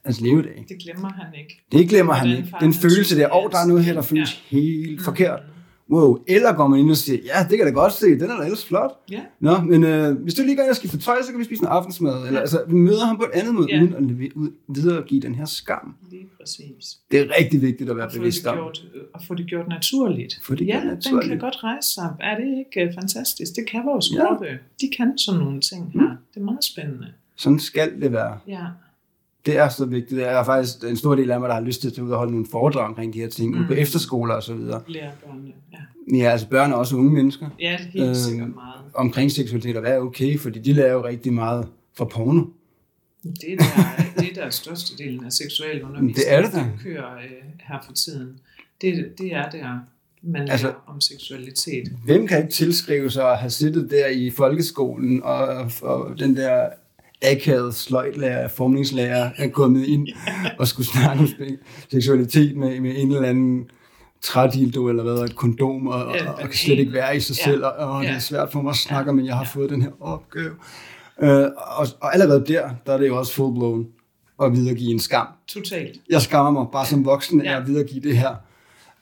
[0.05, 0.64] hans levedag.
[0.68, 1.62] Det glemmer han ikke.
[1.72, 2.50] Det glemmer han Hvordan ikke.
[2.50, 4.57] far Den han følelse der, åh, oh, der er noget her, der føles Ja.
[4.59, 5.05] helt mm.
[5.05, 5.40] forkert.
[5.90, 6.18] Wow.
[6.29, 8.42] Eller går man ind og siger, ja, det kan da godt se, den er da
[8.45, 8.90] ellers flot.
[9.11, 11.45] Ja, Nå, men øh, hvis du lige går ind og skifter tøj, så kan vi
[11.45, 12.16] spise en aftensmad.
[12.16, 12.40] Eller, Ja.
[12.40, 13.83] altså, vi møder ham på et andet måde, Ja.
[13.83, 14.31] uden at
[14.77, 15.95] videregive den her skam.
[16.11, 16.99] lige præcis.
[17.11, 18.57] Det er rigtig vigtigt at være Og bevidst om.
[18.57, 20.40] gjort, øh, og få det gjort naturligt.
[20.42, 21.29] Få det ja, gjort den naturligt.
[21.29, 22.14] kan godt rejse sig.
[22.21, 23.53] Er det ikke øh, fantastisk?
[23.57, 24.27] Det kan vores Ja.
[24.27, 24.47] kroppe.
[24.81, 26.09] De kan sådan nogle ting her.
[26.35, 27.07] Det er meget spændende.
[27.37, 28.38] Sådan skal det være.
[28.49, 28.64] Ja,
[29.46, 30.11] Det er så vigtigt.
[30.18, 32.46] Det er faktisk en stor del af mig, der har lyst til at holde nogle
[32.50, 33.66] foredrag omkring de her ting, mm.
[33.66, 34.83] på efterskoler og så videre.
[34.87, 35.52] lære børnene.
[35.72, 35.78] Ja,
[36.16, 38.74] Ja, altså børn og også unge mennesker ja helt Øh, sikkert meget.
[38.94, 42.44] omkring seksualitet og hvad er okay, fordi de lærer jo rigtig meget fra porno.
[43.22, 47.14] Det er der, det er der størstedelen af seksuel undervisning, Det er det der kører
[47.16, 47.31] øh,
[47.68, 48.38] her for tiden.
[48.81, 49.78] Det, det er der,
[50.22, 51.92] man lærer altså, om seksualitet.
[52.05, 56.68] Hvem kan ikke tilskrive sig at have siddet der i folkeskolen, og, og den der
[57.22, 60.08] akavede sløjtlærer, formningslærer, er kommet ind
[60.58, 61.28] og skulle snakke om
[61.90, 63.64] seksualitet med, med en eller anden
[64.22, 67.37] trædildo eller hvad, og et kondom, og, og, og kan slet ikke være i sig
[67.37, 69.70] selv, og, og det er svært for mig at snakke om, men jeg har fået
[69.70, 70.50] den her opgave.
[71.22, 71.44] Øh,
[71.78, 73.98] og, og allerede der, der er det jo også full-blown
[74.44, 75.26] at videregive en skam.
[75.48, 76.00] Totalt.
[76.11, 77.61] Jeg skammer mig bare som voksen af Ja.
[77.61, 78.35] at videregive det her.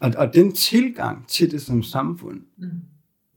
[0.00, 2.64] Og, og den tilgang til det som samfund, Mm.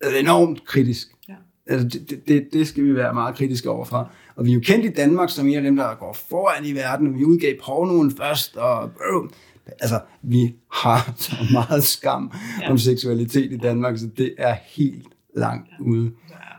[0.02, 1.08] er enormt kritisk.
[1.30, 1.34] Ja.
[1.68, 4.12] Altså, det- det, det skal vi være meget kritiske overfor.
[4.36, 6.72] Og vi er jo kendt i Danmark som en af dem, der går foran i
[6.74, 7.20] verden.
[7.20, 9.30] Vi udgav pornoen først, og øh,
[9.80, 12.66] altså, vi har så meget skam Ja.
[12.66, 12.72] ja.
[12.72, 16.12] om seksualitet i Danmark, så det er helt langt ude.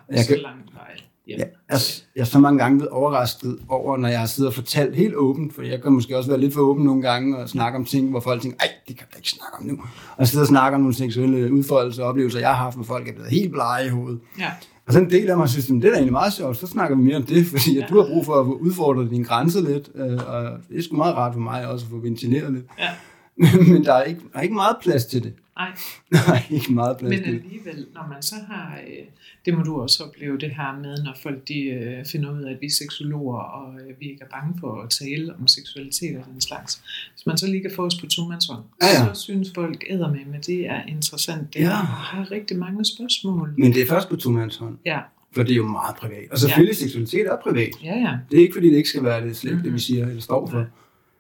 [0.08, 0.80] Er Jeg så kan- langt vej
[1.26, 1.38] hjem.
[1.38, 1.78] Ja, jeg,
[2.16, 5.14] jeg er så mange gange blevet overrasket over, når jeg har siddet og fortalt helt
[5.14, 7.84] åbent, for jeg kan måske også være lidt for åben nogle gange og snakke om
[7.84, 9.78] ting, hvor folk tænker, ej, det kan jeg ikke snakke om nu.
[10.16, 13.08] Og sidde og snakke om nogle seksuelle udfoldelser og oplevelser, jeg har haft, hvor folk
[13.08, 14.20] er blevet helt blege i hovedet.
[14.38, 14.50] Ja,
[14.86, 16.66] Og så en del af mig synes, "Men det er da egentlig meget sjovt, så
[16.66, 17.86] snakker vi mere om det, fordi Ja.
[17.90, 21.14] du har brug for at udfordre dine grænser lidt, øh, og det er sgu meget
[21.16, 22.64] rart for mig også at få ventileret lidt.
[22.78, 22.88] ja.
[23.36, 25.32] Men der er ikke, der er ikke meget plads til det.
[25.56, 25.68] Ej,
[26.12, 29.04] Der er ikke meget plads men alligevel, når man så har, øh,
[29.44, 32.50] det må du også opleve det her med, når folk de øh, finder ud af,
[32.50, 36.16] at vi er seksologer, og øh, vi ikke er bange for at tale om seksualitet
[36.16, 36.82] og den slags.
[37.14, 39.14] Hvis man så lige kan få os på tomandshånd, Ja, ja.
[39.14, 41.54] så synes folk æder med, men det er interessant.
[41.54, 41.64] Det Ja.
[41.64, 41.70] ja.
[41.74, 43.54] har rigtig mange spørgsmål.
[43.58, 44.98] Men det er først på tomands hånd, Ja,
[45.34, 46.30] for det er jo meget privat.
[46.30, 46.84] Og selvfølgelig, ja.
[46.84, 47.70] seksualitet er privat.
[47.84, 48.18] ja, ja.
[48.30, 49.64] Det er ikke, fordi det ikke skal være det slet, mm-hmm.
[49.64, 50.56] det vi siger eller står for.
[50.58, 50.66] Nej.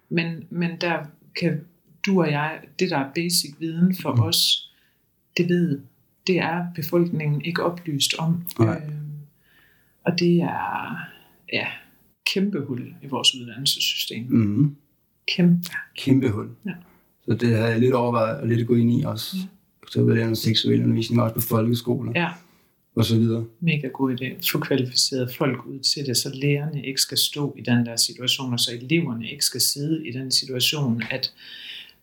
[0.08, 0.98] Men, men der
[1.40, 1.60] kan
[2.06, 4.20] du og jeg, det der er basic viden for mm.
[4.22, 4.70] os,
[5.36, 5.80] det ved,
[6.26, 8.46] det er befolkningen ikke oplyst om.
[8.58, 8.82] Nej.
[8.86, 8.94] Øhm,
[10.04, 10.96] og det er
[11.52, 11.66] ja,
[12.34, 14.26] kæmpe hul i vores uddannelsessystem.
[14.28, 14.76] Mm-hmm.
[15.36, 15.68] Kæmpe.
[15.96, 16.48] Kæmpe hul.
[16.66, 16.72] Ja.
[17.24, 19.36] Så det har jeg lidt overvejet at lidt at gå ind i også.
[19.36, 19.42] Ja.
[19.90, 22.28] Så vil jeg noget seksuel undervisning også på folkeskoler Ja,
[22.96, 23.44] og så videre.
[23.60, 24.50] mega god idé.
[24.52, 28.52] Få kvalificeret folk ud til det, så lærerne ikke skal stå i den der situation,
[28.52, 31.32] og så eleverne ikke skal sidde i den situation, at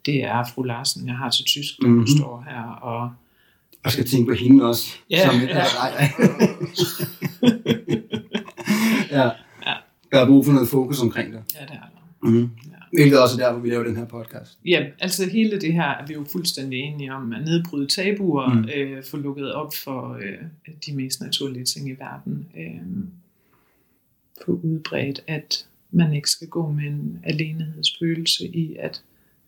[0.05, 1.93] det er fru Larsen, jeg har til tysk, der Mhm.
[1.93, 2.07] mm-hmm.
[2.17, 3.11] står her og
[3.83, 4.87] Og skal tænke på hende også.
[5.09, 5.65] Ja, som ja.
[9.11, 9.23] Ja.
[9.65, 9.73] Ja.
[10.11, 11.43] Der er brug for noget fokus omkring det.
[11.55, 11.79] Ja, det er
[12.23, 12.29] der.
[12.29, 12.41] Mm.
[12.41, 12.47] Ja.
[12.93, 14.59] Hvilket også er derfor, vi laver den her podcast.
[14.65, 18.69] Ja, altså hele det her er vi jo fuldstændig enige om, at nedbryde tabuer, mm.
[18.75, 20.37] øh, få lukket op for øh,
[20.85, 22.47] de mest naturlige ting i verden.
[22.57, 23.03] Øh,
[24.45, 29.01] få udbredt, at man ikke skal gå med en alenehedsfølelse i, at,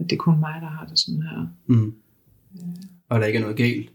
[0.04, 1.48] at det er kun mig, der har det sådan her.
[1.68, 1.94] Mm.
[3.10, 3.92] Og der ikke er noget galt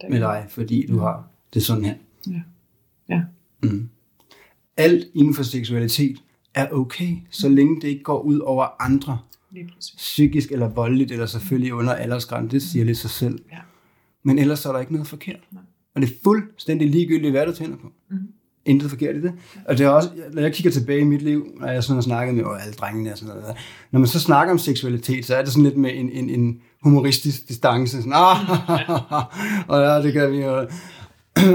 [0.00, 1.94] der, med dig, fordi du har det sådan her.
[2.30, 2.42] Ja.
[3.08, 3.22] Ja.
[3.62, 3.88] Mm.
[4.76, 6.22] Alt inden for seksualitet
[6.54, 9.18] er okay, så længe det ikke går ud over andre.
[9.96, 12.50] Psykisk eller voldeligt, eller selvfølgelig under aldersgrænsen.
[12.50, 13.38] Det siger lidt sig selv.
[13.52, 13.58] Ja.
[14.22, 15.40] Men ellers er der ikke noget forkert.
[15.50, 15.62] Nej.
[15.94, 17.92] Og det er fuldstændig ligegyldigt, hvad du tænder på.
[18.10, 18.32] Mhm.
[18.68, 19.32] Intet forkert i det.
[19.64, 22.02] Og det er også, når jeg kigger tilbage i mit liv, når jeg sådan har
[22.02, 23.56] snakket med alle drengene og sådan noget,
[23.90, 26.60] når man så snakker om seksualitet, så er det sådan lidt med en, en, en
[26.82, 27.96] humoristisk distance.
[27.96, 28.36] Sådan, ah,
[29.70, 30.66] og ja, det kan vi jo.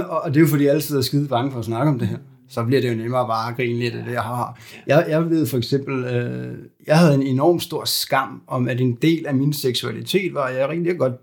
[0.10, 2.17] og det er jo fordi, alle sidder skide bange for at snakke om det her.
[2.49, 4.60] Så bliver det jo nemmere bare at grine lidt af det, jeg har.
[4.88, 8.97] Jeg, jeg ved for eksempel, øh, jeg havde en enorm stor skam om, at en
[9.02, 11.13] del af min seksualitet var, at jeg rigtig godt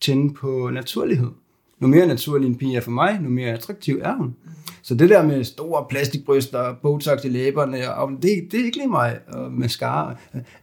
[0.00, 1.28] tænde på naturlighed.
[1.80, 4.34] Nu mere naturlig en pige er for mig, nu mere attraktiv er hun.
[4.82, 8.88] Så det der med store plastikbryster, botox i læberne, og det, det er ikke lige
[8.88, 10.14] mig, og mascara,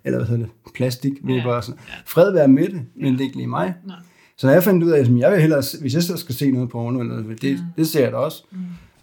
[0.04, 1.80] eller hvad hedder det, plastikvipper og sådan.
[2.06, 3.74] Fred være med det, men det er ikke lige mig.
[3.86, 3.96] Nej.
[4.38, 6.52] Så når jeg fandt ud af, at jeg vil hellere, hvis jeg så skal se
[6.52, 8.44] noget porno, eller, det, det ser jeg da også.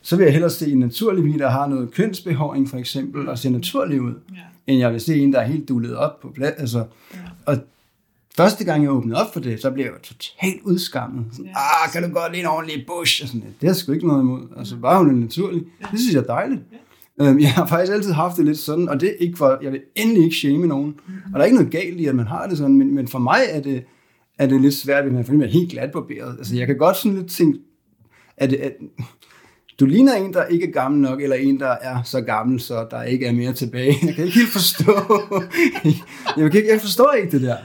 [0.03, 3.39] så vil jeg hellere se en naturlig bil, der har noget kønsbehåring for eksempel, og
[3.39, 4.39] ser naturlig ud, Ja.
[4.73, 6.53] end jeg vil se en, der er helt dullet op på plads.
[6.59, 6.79] Altså,
[7.15, 7.19] Ja.
[7.47, 7.57] og
[8.37, 11.25] første gang jeg åbnede op for det, så blev jeg totalt udskammet.
[11.33, 11.53] Sådan, Ja.
[11.87, 13.23] ah, kan du godt lide en ordentlig bush?
[13.23, 14.41] Og sådan, det har sgu ikke noget imod.
[14.57, 15.63] Altså, bare hun er naturlig.
[15.91, 16.61] Det synes jeg er dejligt.
[17.21, 19.73] Øhm, Jeg har faktisk altid haft det lidt sådan, og det er ikke for, jeg
[19.73, 20.87] vil endelig ikke shame nogen.
[20.87, 21.21] Mm-hmm.
[21.27, 23.19] Og der er ikke noget galt i, at man har det sådan, men, men for
[23.19, 23.85] mig er det,
[24.39, 26.35] er det lidt svært, fordi man er helt glatbarberet.
[26.39, 27.59] Altså, jeg kan godt sådan lidt tænke,
[28.37, 28.73] at, at
[29.81, 32.87] du ligner en, der ikke er gammel nok, eller en, der er så gammel, så
[32.91, 33.97] der ikke er mere tilbage.
[34.07, 34.93] Jeg kan ikke helt forstå.
[36.37, 37.57] jeg, kan ikke, jeg forstår ikke det der.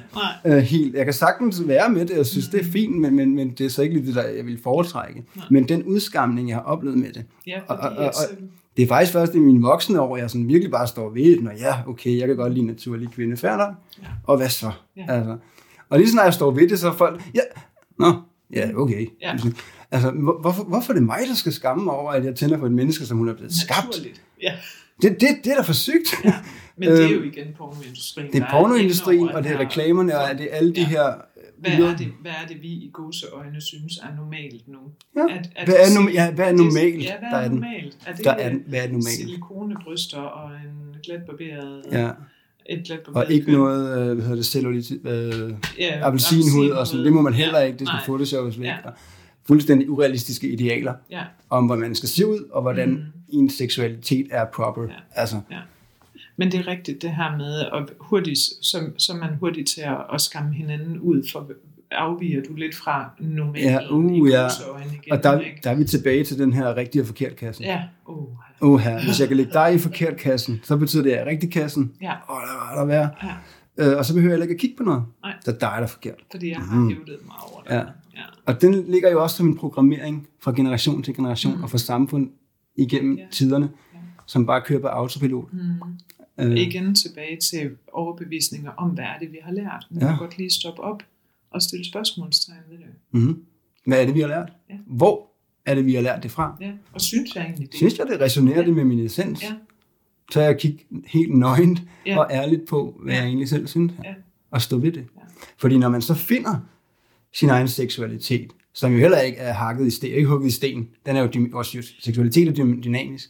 [0.45, 0.57] Nej.
[0.57, 0.95] Øh, helt.
[0.95, 3.65] Jeg kan sagtens være med det, og synes, det er fint, men, men, men det
[3.65, 5.23] er så ikke lige det, der jeg vil foretrække.
[5.51, 8.35] Men den udskamning, jeg har oplevet med det, Ja, Og- og- og- så-
[8.77, 11.43] det er faktisk først i mine voksne år, jeg sådan virkelig bare står ved det,
[11.43, 13.65] når ja, okay, jeg kan godt lide naturlig kvinde, færdig.
[14.01, 14.07] Ja.
[14.23, 14.71] Og hvad så?
[14.97, 15.05] Ja.
[15.09, 15.37] Altså,
[15.89, 17.39] og lige snart jeg står ved det, så er folk, ja,
[17.99, 18.13] nå,
[18.53, 19.07] ja, okay.
[19.21, 19.35] Ja.
[19.91, 22.57] Altså, hvor, hvorfor, hvorfor er det mig, der skal skamme mig over, at jeg tænder
[22.57, 23.87] på et menneske, som hun er blevet skabt?
[23.87, 24.21] Naturligt.
[24.41, 24.53] Ja,
[25.01, 26.15] Det, det, det er da for sygt.
[26.25, 26.33] Ja.
[26.77, 28.31] men det er jo Øhm, igen pornoindustrien.
[28.31, 30.87] Det der er pornoindustrien, og det er reklamerne, og det er alle de Ja.
[30.87, 31.13] her...
[31.59, 34.77] Hvad er det, hvad er det vi i gåseøjne synes er normalt nu?
[35.15, 35.35] Ja.
[35.35, 37.03] At, at Hvad er det- norm- ja, hvad er det- normalt?
[37.03, 37.97] Ja, hvad Der er, er den- normalt?
[38.07, 39.07] Er det Der er, hvad er normalt?
[39.09, 42.09] silikonebryster og en glatbarberet, Ja.
[42.69, 43.53] et glatbarberet Og ikke køn?
[43.55, 47.05] noget, øh, hvad hedder det, cellulit, øh, ja, appelsinhud og sådan.
[47.05, 48.67] Det må man heller Ja, ikke, det skal photoshoppes væk.
[48.67, 48.75] Ja.
[49.49, 52.99] Og Fuldstændig urealistiske idealer Ja, om, hvordan man skal se ud, og hvordan Mm.
[53.29, 54.83] ens seksualitet er proper.
[54.83, 54.89] Ja.
[55.15, 55.35] Altså,
[56.37, 59.97] men det er rigtigt det her med, at hurtigt, så, så man hurtigt til at,
[60.13, 61.51] at skamme hinanden ud, for
[61.91, 64.47] afviger du lidt fra normalen Ja, uh, i ja.
[64.93, 65.11] igen.
[65.13, 65.59] og der, ikke?
[65.63, 67.65] der er vi tilbage til den her rigtig og forkert kassen.
[67.65, 68.27] Ja, uh,
[68.61, 71.25] Åh her, hvis jeg kan lægge dig i forkert kassen, så betyder det, at jeg
[71.25, 71.91] er rigtig kassen.
[72.01, 73.09] ja, Åh, der var der være.
[73.23, 73.29] ja,
[73.77, 75.03] Øh, og så behøver jeg ikke at kigge på noget.
[75.23, 75.33] Nej.
[75.45, 76.15] Så er dig, der er forkert.
[76.31, 76.87] fordi jeg har Mm.
[76.87, 77.75] hævdet mig over det.
[77.75, 77.83] Ja.
[78.19, 78.53] Ja.
[78.53, 81.63] Og den ligger jo også som en programmering fra generation til generation, Mm.
[81.63, 82.29] og fra samfund
[82.75, 83.25] igennem Ja.
[83.31, 83.99] tiderne, Ja.
[84.25, 85.53] som bare kører på autopilot.
[85.53, 85.59] Mm.
[86.39, 89.87] Øh, Igen tilbage til overbevisninger om, hvad er det, vi har lært.
[89.91, 90.07] Man Ja.
[90.09, 91.03] kan godt lige stoppe op
[91.51, 92.85] og stille spørgsmålstegn ved det.
[93.11, 93.43] mm-hmm.
[93.85, 94.51] Hvad er det, vi har lært?
[94.69, 94.75] Ja.
[94.87, 95.27] Hvor
[95.65, 96.57] er det, vi har lært det fra?
[96.61, 97.75] Ja, og synes jeg egentlig det?
[97.77, 98.65] Synes jeg, det resonerer Ja.
[98.65, 99.43] det med min essens?
[99.43, 99.53] Ja.
[100.31, 102.19] Så jeg kigge helt nøgent Ja.
[102.19, 103.19] og ærligt på, hvad Ja.
[103.19, 104.13] jeg egentlig selv synes, Ja.
[104.51, 105.05] og stå ved det.
[105.15, 105.21] Ja.
[105.57, 106.55] Fordi når man så finder
[107.33, 110.89] sin egen seksualitet, som jo heller ikke er hakket i sten, ikke hugget i sten,
[111.05, 113.29] den er jo, vores seksualitet er dy- dynamisk.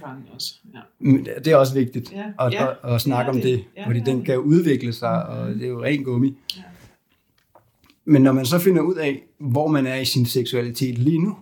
[0.00, 0.54] Fanger også.
[0.74, 1.10] Ja.
[1.38, 2.46] Det er også vigtigt Ja.
[2.46, 2.70] at, Ja.
[2.70, 3.64] at, at snakke Det er om det, det.
[3.76, 4.26] Ja, fordi det er den det.
[4.26, 6.38] kan jo udvikle sig, og det er jo ren gummi.
[6.56, 6.62] Ja.
[8.04, 11.36] Men når man så finder ud af, hvor man er i sin seksualitet lige nu,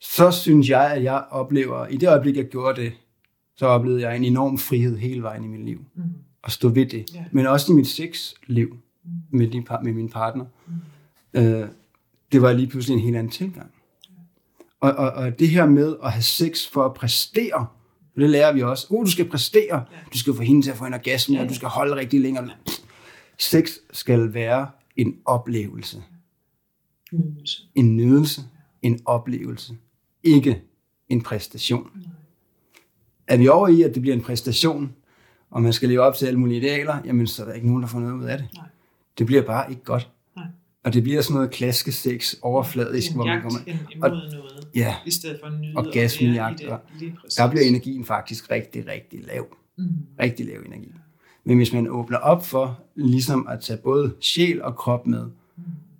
[0.00, 2.92] så synes jeg, at jeg oplever, i det øjeblik, jeg gjorde det,
[3.56, 5.84] så oplevede jeg en enorm frihed hele vejen i mit liv.
[5.94, 6.02] Mm.
[6.44, 7.04] At stå ved det.
[7.14, 7.24] Ja.
[7.32, 8.76] Men også i mit sexliv
[9.30, 10.44] med, din, med min partner.
[11.34, 11.68] Øh,
[12.32, 13.70] det var lige pludselig en helt anden tilgang.
[14.80, 17.66] Og, og, og det her med at have sex for at præstere,
[18.16, 18.86] det lærer vi også.
[18.90, 19.84] Oh, du skal præstere.
[20.12, 21.42] Du skal få hende til at få en orgasme, Ja.
[21.42, 22.50] og du skal holde rigtig længere.
[23.38, 26.02] Sex skal være en oplevelse.
[27.12, 27.62] Nydelse.
[27.74, 28.42] En nydelse.
[28.82, 29.74] En oplevelse.
[30.22, 30.62] Ikke
[31.08, 31.90] en præstation.
[33.26, 34.92] Er vi over i, at det bliver en præstation,
[35.50, 37.82] og man skal leve op til alle mulige idealer, jamen så er der ikke nogen,
[37.82, 38.48] der får noget ud af det.
[38.56, 38.66] Nej.
[39.18, 40.10] Det bliver bare ikke godt.
[40.36, 40.44] Nej.
[40.84, 43.58] Og det bliver sådan noget klaskesex overfladisk, En hvor man kommer...
[43.92, 45.84] imod og- noget, Ja, i stedet for nyde og
[47.22, 47.34] præcis.
[47.36, 49.46] der bliver energien faktisk rigtig, rigtig lav.
[49.78, 49.84] Mm.
[50.20, 50.92] Rigtig lav energi.
[51.44, 55.26] Men hvis man åbner op for ligesom at tage både sjæl og krop med,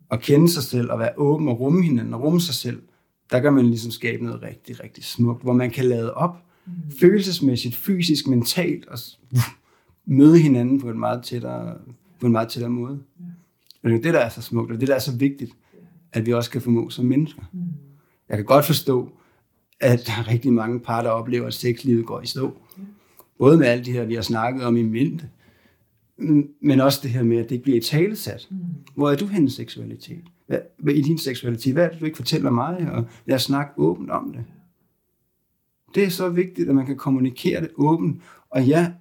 [0.08, 2.82] og kende sig selv, og være åben og rumme hinanden, og rumme sig selv,
[3.30, 6.36] der kan man ligesom skabe noget rigtig, rigtig smukt, hvor man kan lade op,
[7.00, 8.98] følelsesmæssigt, fysisk, mentalt, og
[10.06, 11.74] møde hinanden på en meget tættere,
[12.20, 13.02] på en meget tættere måde.
[13.82, 15.52] Og det er det, der er så smukt, og det, der er så vigtigt,
[16.12, 17.42] at vi også kan formå som mennesker.
[18.28, 19.12] Jeg kan godt forstå,
[19.80, 22.56] at der er rigtig mange par, der oplever, at sexlivet går i stå.
[23.38, 25.28] Både med alt det her, vi har snakket om i mente,
[26.18, 28.48] mm, men også det her med, at det ikke bliver i talesat.
[28.94, 30.24] Hvor er du henne i seksualitet?
[30.46, 32.90] Hvad, hvad, I din seksualitet, hvad er det, du ikke fortæller mig?
[32.92, 34.44] Og lad os snakke åbent om det.
[35.94, 38.22] Det er så vigtigt, at man kan kommunikere det åbent.
[38.50, 38.92] Og ja,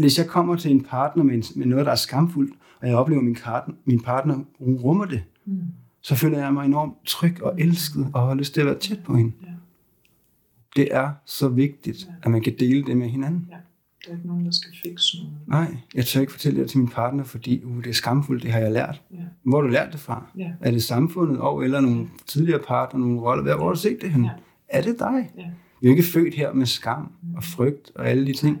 [0.00, 2.96] hvis jeg kommer til en partner med, en, med noget, der er skamfuldt, og jeg
[2.96, 5.58] oplever, at min, partner, min partner hun rummer det, Mm.
[6.00, 8.98] så føler jeg mig enormt tryg og elsket, og har lyst til at være tæt
[9.04, 9.32] på hende.
[9.42, 9.48] Ja.
[10.76, 13.46] Det er så vigtigt, at man kan dele det med hinanden.
[13.50, 13.56] Ja.
[14.06, 15.32] Der er ikke nogen, der skal fikse noget.
[15.46, 18.52] Nej, jeg tør ikke fortælle det til min partner, fordi uh, det er skamfuldt, det
[18.52, 19.02] har jeg lært.
[19.12, 19.16] Ja.
[19.42, 20.26] Hvor har du lært det fra?
[20.38, 20.50] Ja.
[20.60, 23.56] Er det samfundet og eller nogle tidligere partner, nogle roller?
[23.56, 24.24] Hvor har du set det hen?
[24.24, 24.30] Ja.
[24.68, 25.30] Er det dig?
[25.38, 25.42] Ja.
[25.80, 28.58] Vi er jo ikke født her med skam og frygt og alle de ting.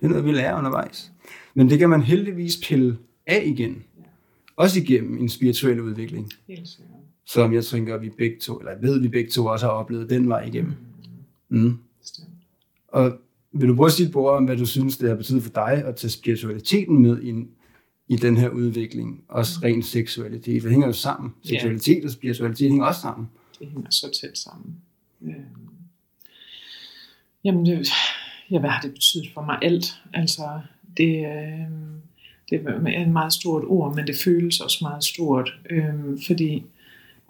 [0.00, 1.12] Det er noget, vi lærer undervejs.
[1.54, 3.82] Men det kan man heldigvis pille af igen.
[4.56, 6.88] Også igennem en spirituel udvikling, Helt sikkert.
[7.26, 10.10] som jeg tænker, vi begge to, eller jeg ved, vi begge to også har oplevet
[10.10, 10.72] den vej igennem.
[11.48, 11.78] Mm.
[12.00, 12.28] Bestemt.
[12.88, 13.18] Og
[13.52, 15.50] vil du prøve at sige et ord om, hvad du synes, det har betydet for
[15.50, 17.48] dig at tage spiritualiteten med ind
[18.08, 19.24] i den her udvikling?
[19.28, 20.62] Også ren seksualitet.
[20.62, 21.34] Det hænger jo sammen.
[21.44, 21.48] Ja.
[21.48, 23.28] Seksualitet og spiritualitet hænger også sammen.
[23.58, 24.76] Det hænger så tæt sammen.
[25.22, 25.34] Øh,
[27.44, 27.88] jamen, det,
[28.50, 29.58] ja, hvad har det betydet for mig?
[29.62, 30.02] Alt.
[30.14, 30.60] Altså,
[30.96, 31.68] det, øh,
[32.50, 35.94] det er et meget stort ord, men det føles også meget stort, øh,
[36.26, 36.64] fordi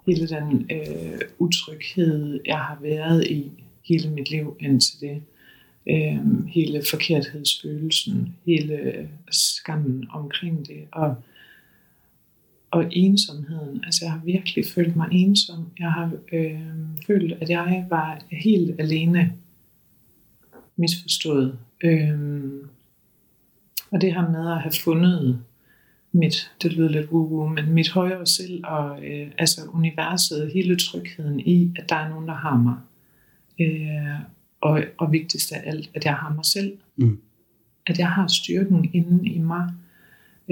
[0.07, 3.51] hele den øh, utryghed, jeg har været i
[3.85, 5.21] hele mit liv indtil det,
[5.89, 11.15] øh, hele forkerthedsfølelsen, hele skammen omkring det, og
[12.71, 13.83] og ensomheden.
[13.83, 15.65] Altså jeg har virkelig følt mig ensom.
[15.79, 16.59] Jeg har øh,
[17.07, 19.33] følt, at jeg var helt alene
[20.79, 21.59] misforstået.
[21.83, 22.19] Øh,
[23.91, 25.41] og det her med at have fundet
[26.11, 31.39] mit, det lyder lidt woo men mit højere selv og øh, altså universet, hele trygheden
[31.39, 32.75] i, at der er nogen, der har mig.
[33.61, 34.19] Øh,
[34.61, 36.77] og, og vigtigst af alt, at jeg har mig selv.
[36.95, 37.19] Mm.
[37.87, 39.69] At jeg har styrken inde i mig,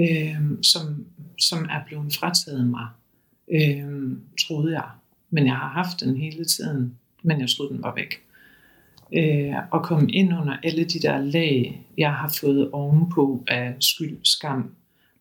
[0.00, 1.06] øh, som,
[1.38, 2.86] som er blevet frataget mig,
[3.52, 4.12] øh,
[4.46, 4.88] troede jeg.
[5.30, 8.22] Men jeg har haft den hele tiden, men jeg troede, den var væk.
[9.12, 14.18] Øh, og komme ind under alle de der lag, jeg har fået ovenpå af skyld,
[14.24, 14.74] skam,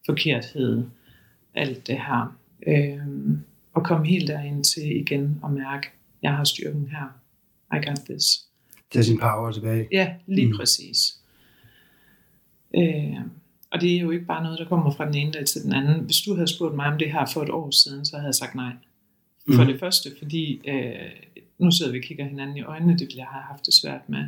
[0.06, 0.84] forkerthed,
[1.56, 2.38] alt det her.
[2.68, 2.98] Øh,
[3.74, 5.88] og komme helt derind til igen og mærke,
[6.22, 7.20] jeg har styrken her.
[7.78, 8.24] I got this.
[8.92, 9.88] Tage sin power tilbage.
[9.92, 10.52] Ja, lige Mm.
[10.52, 10.58] mm.
[10.58, 11.18] præcis.
[12.76, 13.18] Øh,
[13.72, 15.74] og det er jo ikke bare noget, der kommer fra den ene dag til den
[15.74, 16.06] anden.
[16.06, 18.36] Hvis du havde spurgt mig om det her for et år siden, så havde jeg
[18.36, 18.72] sagt nej.
[19.56, 19.72] For Mhm.
[19.72, 20.94] det første, fordi øh,
[21.60, 24.10] nu sidder vi og kigger hinanden i øjnene, det ville jeg have haft det svært
[24.10, 24.26] med.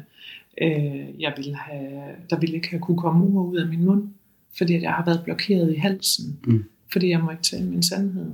[0.62, 4.10] Øh, jeg ville have, der ville ikke have kunne komme ord ud af min mund,
[4.58, 6.40] fordi jeg har været blokeret i halsen.
[6.46, 6.64] Mm.
[6.92, 8.32] Fordi jeg må ikke tale min sandhed.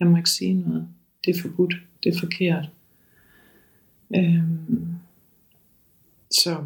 [0.00, 0.88] Jeg må ikke sige noget.
[1.24, 1.74] Det er forbudt.
[2.04, 2.70] Det er forkert.
[4.16, 4.86] Øhm,
[6.30, 6.56] så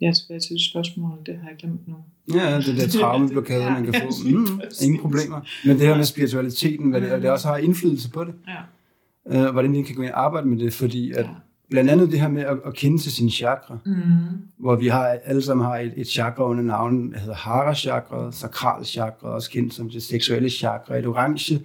[0.00, 1.94] ja, tilbage til spørgsmålet, det har jeg glemt nu.
[2.34, 4.10] Ja, det der traumeblokade, man kan Ja, få.
[4.24, 5.40] Mm, ingen problemer.
[5.64, 8.34] Men det her med spiritualiteten, hvad det, og det også har indflydelse på det.
[8.48, 8.60] Ja.
[9.28, 11.26] Øh, hvordan vi kan gå ind og arbejde med det, fordi at
[11.70, 13.94] blandt andet det her med at, at kende til sine chakra, Mm.
[14.58, 18.32] hvor vi har alle sammen har et, et chakra under navnet, der hedder hara chakra,
[18.32, 21.60] sakral chakra, også kendt som det seksuelle chakra, et orange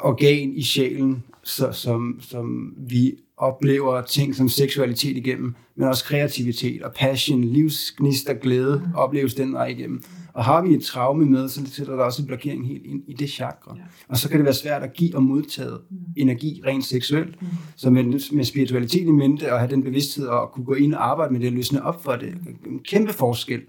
[0.00, 6.82] organ i sjælen, så, som, som vi oplever ting som seksualitet igennem, men også kreativitet
[6.82, 10.02] og passion, livsgnist og glæde opleves den vej igennem.
[10.32, 13.12] Og har vi et traume med, så sætter der også en blokering helt ind i
[13.12, 13.74] det chakra.
[13.76, 13.82] Ja.
[14.08, 15.76] Og så kan det være svært at give og modtage
[16.16, 17.42] energi rent seksuelt.
[17.42, 17.48] Mm.
[17.76, 21.10] Så med, med spiritualitet i mente og have den bevidsthed og kunne gå ind og
[21.10, 22.34] arbejde med det og løsne op for det,
[22.66, 23.60] en kæmpe forskel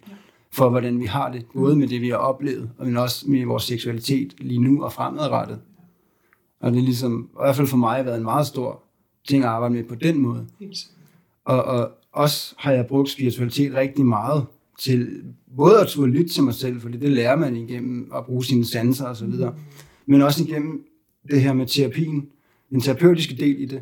[0.52, 3.46] for, hvordan vi har det, både med det, vi har oplevet, og men også med
[3.46, 5.60] vores seksualitet lige nu og fremadrettet.
[6.60, 8.84] Og det er ligesom, i hvert fald for mig, været en meget stor
[9.28, 10.48] ting at arbejde med på den måde.
[11.46, 14.46] Og, og også har jeg brugt spiritualitet rigtig meget
[14.82, 15.24] til
[15.58, 18.66] både at turde lytte til mig selv, fordi det lærer man igennem at bruge sine
[18.66, 19.56] sanser og så videre,
[20.06, 20.84] men også igennem
[21.32, 22.28] det her med terapien,
[22.70, 23.82] den terapeutiske del i det.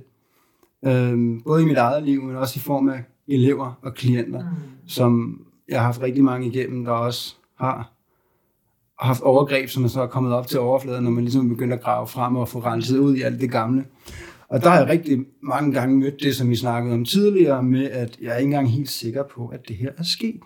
[0.85, 4.55] Øhm, både i mit eget liv, men også i form af elever og klienter, Mm.
[4.87, 7.93] som jeg har haft rigtig mange igennem, der også har
[8.99, 11.83] haft overgreb, som er så er kommet op til overfladen, når man ligesom begynder at
[11.83, 13.85] grave frem og få renset ud i alt det gamle.
[14.49, 17.89] Og der har jeg rigtig mange gange mødt det, som vi snakkede om tidligere, med
[17.89, 20.39] at jeg er ikke engang helt sikker på, at det her er sket.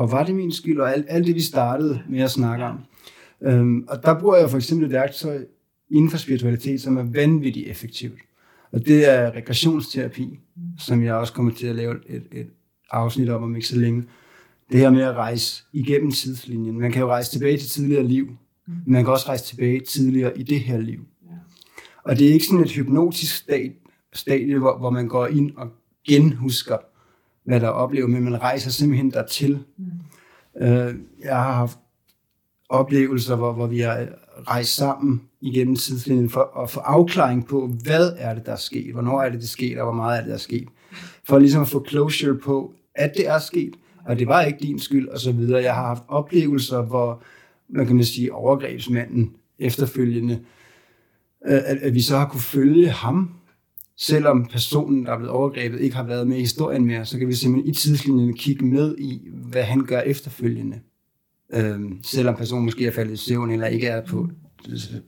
[0.00, 2.78] Og var det min skyld, og alt, alt det, vi startede med at snakke om.
[3.42, 5.44] Øhm, og der bruger jeg for eksempel et værktøj
[5.90, 8.18] inden for spiritualitet, som er vanvittigt effektivt.
[8.72, 10.38] Og det er regressionsterapi,
[10.78, 12.50] som jeg også kommer til at lave et, et
[12.90, 14.04] afsnit om om ikke så længe.
[14.72, 16.80] Det her med at rejse igennem tidslinjen.
[16.80, 18.26] Man kan jo rejse tilbage til tidligere liv,
[18.66, 21.00] men man kan også rejse tilbage tidligere i det her liv.
[21.26, 21.34] Ja.
[22.04, 23.72] Og det er ikke sådan et hypnotisk stat,
[24.12, 25.68] stadie, hvor, hvor man går ind og
[26.08, 26.76] genhusker,
[27.50, 29.58] hvad der er oplevet, men man rejser simpelthen dertil.
[29.76, 30.62] Mm.
[30.62, 30.94] Øh,
[31.24, 31.78] jeg har haft
[32.68, 34.06] oplevelser, hvor, hvor vi har
[34.48, 38.92] rejst sammen igennem tidslinjen for at få afklaring på, hvad er det, der er sket,
[38.92, 40.68] hvornår er det, det er sket, og hvor meget er det, der er sket.
[41.24, 43.74] For ligesom at få closure på, at det er sket,
[44.04, 45.62] og det var ikke din skyld, og så videre.
[45.62, 47.22] Jeg har haft oplevelser, hvor,
[47.68, 50.40] man kan man sige, overgrebsmanden efterfølgende,
[51.46, 53.30] øh, at, at vi så har kunne følge ham,
[54.00, 57.28] selvom personen, der er blevet overgrebet, ikke har været med i historien mere, så kan
[57.28, 60.80] vi simpelthen i tidslinjen kigge med i, hvad han gør efterfølgende.
[61.52, 64.28] Øhm, selvom personen måske er faldet i søvn, eller ikke er på,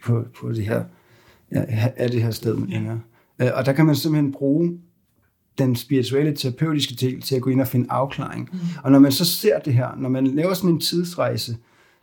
[0.05, 0.84] på, på det her,
[1.53, 1.64] ja,
[1.97, 3.01] er det her sted længere.
[3.43, 4.78] Øh, og der kan man simpelthen bruge
[5.59, 8.49] den spirituelle, terapeutiske del til at gå ind og finde afklaring.
[8.53, 8.59] Mm.
[8.84, 11.57] Og når man så ser det her, når man laver sådan en tidsrejse,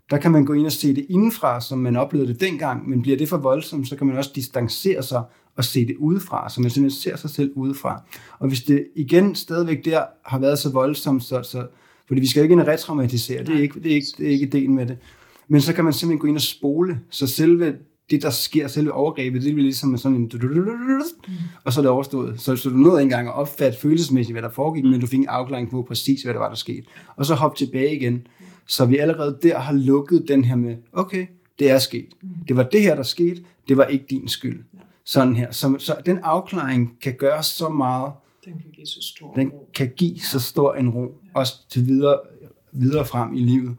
[0.09, 3.01] der kan man gå ind og se det indenfra, som man oplevede det dengang, men
[3.01, 5.23] bliver det for voldsomt, så kan man også distancere sig
[5.59, 8.03] og se det udefra, så man simpelthen ser sig selv udefra.
[8.39, 11.67] Og hvis det igen stadigvæk der har været så voldsomt, så, så
[12.07, 14.27] fordi vi skal jo ikke ind og retraumatisere, det er ikke, det er ikke, det
[14.27, 14.97] er ikke ideen med det.
[15.47, 17.75] Men så kan man simpelthen gå ind og spole, så selve
[18.09, 20.31] det, der sker, selve overgrebet, det bliver ligesom sådan en...
[21.63, 22.41] Og så er det overstået.
[22.41, 25.19] Så, så du nåede ikke engang at opfatte følelsesmæssigt, hvad der foregik, men du fik
[25.19, 26.87] en afklaring på præcis, hvad der var, der skete.
[27.15, 28.27] Og så hop tilbage igen.
[28.67, 31.25] Så vi allerede der har lukket den her med, okay,
[31.59, 32.07] det er sket.
[32.47, 33.43] Det var det her, der skete.
[33.67, 34.63] Det var ikke din skyld.
[35.11, 35.51] Sådan her.
[35.51, 38.11] Så, så den afklaring kan gøre så meget.
[38.45, 39.69] Den kan give så stor Den ro.
[39.75, 42.19] kan give så stor en ro, også til videre,
[42.71, 43.75] videre frem i livet.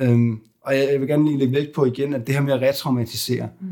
[0.00, 2.52] Øhm, og jeg, jeg vil gerne lige lægge vægt på igen, at det her med
[2.52, 3.68] at retraumatisere, Mm.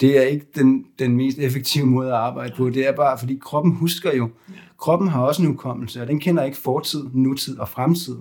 [0.00, 2.70] det er ikke den, den mest effektive måde at arbejde på.
[2.70, 4.30] Det er bare, fordi kroppen husker jo.
[4.78, 8.16] Kroppen har også en hukommelse, og den kender ikke fortid, nutid og fremtid.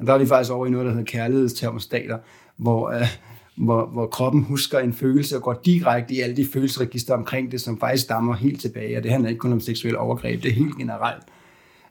[0.00, 2.18] Og der er vi faktisk over i noget, der hedder kærlighedstermostater,
[2.56, 3.06] hvor, øh,
[3.58, 7.60] hvor, hvor kroppen husker en følelse og går direkte i alle de følelsesregister omkring det,
[7.60, 8.96] som faktisk stammer helt tilbage.
[8.96, 11.22] Og det handler ikke kun om seksuelle overgreb, det er helt generelt.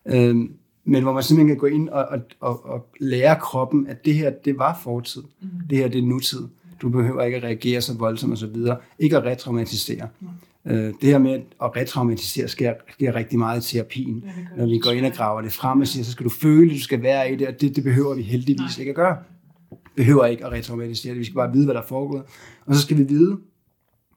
[0.05, 0.51] Øhm,
[0.86, 4.13] men hvor man simpelthen kan gå ind og, og, og, og lære kroppen, at det
[4.13, 5.22] her, det var fortid.
[5.41, 5.47] Mm.
[5.70, 6.47] Det her, det er nutid.
[6.82, 8.78] Du behøver ikke at reagere så voldsomt og så videre.
[8.99, 10.07] Ikke at retraumatisere.
[10.20, 10.28] Mm.
[10.72, 14.24] Øh, det her med at retraumatisere sker, sker rigtig meget i terapien.
[14.26, 16.74] Ja, når vi går ind og graver det frem og siger, så skal du føle,
[16.74, 18.80] du skal være i det, og det, det behøver vi heldigvis Nej.
[18.80, 19.18] ikke at gøre.
[19.98, 21.20] Behøver ikke at retraumatisere det.
[21.20, 22.24] Vi skal bare vide, hvad der er foregået.
[22.66, 23.38] Og så skal vi vide,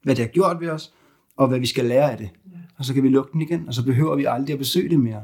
[0.02, 0.92] hvad det har gjort ved os,
[1.36, 2.30] og hvad vi skal lære af det.
[2.78, 5.00] Og så kan vi lukke den igen, og så behøver vi aldrig at besøge det
[5.00, 5.22] mere.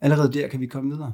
[0.00, 1.12] Allerede der kan vi komme videre.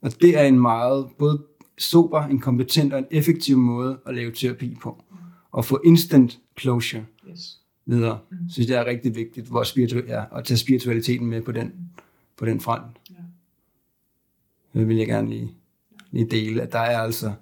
[0.00, 1.42] Og det er en meget både
[1.78, 5.04] sober, en kompetent og en effektiv måde at lave terapi på.
[5.52, 7.60] Og få instant closure Yes.
[7.86, 8.18] videre.
[8.30, 11.72] Jeg synes, det er rigtig vigtigt hvor spiritu- ja, at tage spiritualiteten med på den,
[12.36, 12.84] på den front.
[13.10, 13.14] Ja.
[14.80, 15.52] Det vil jeg gerne lige,
[16.10, 17.32] lige dele, at der er altså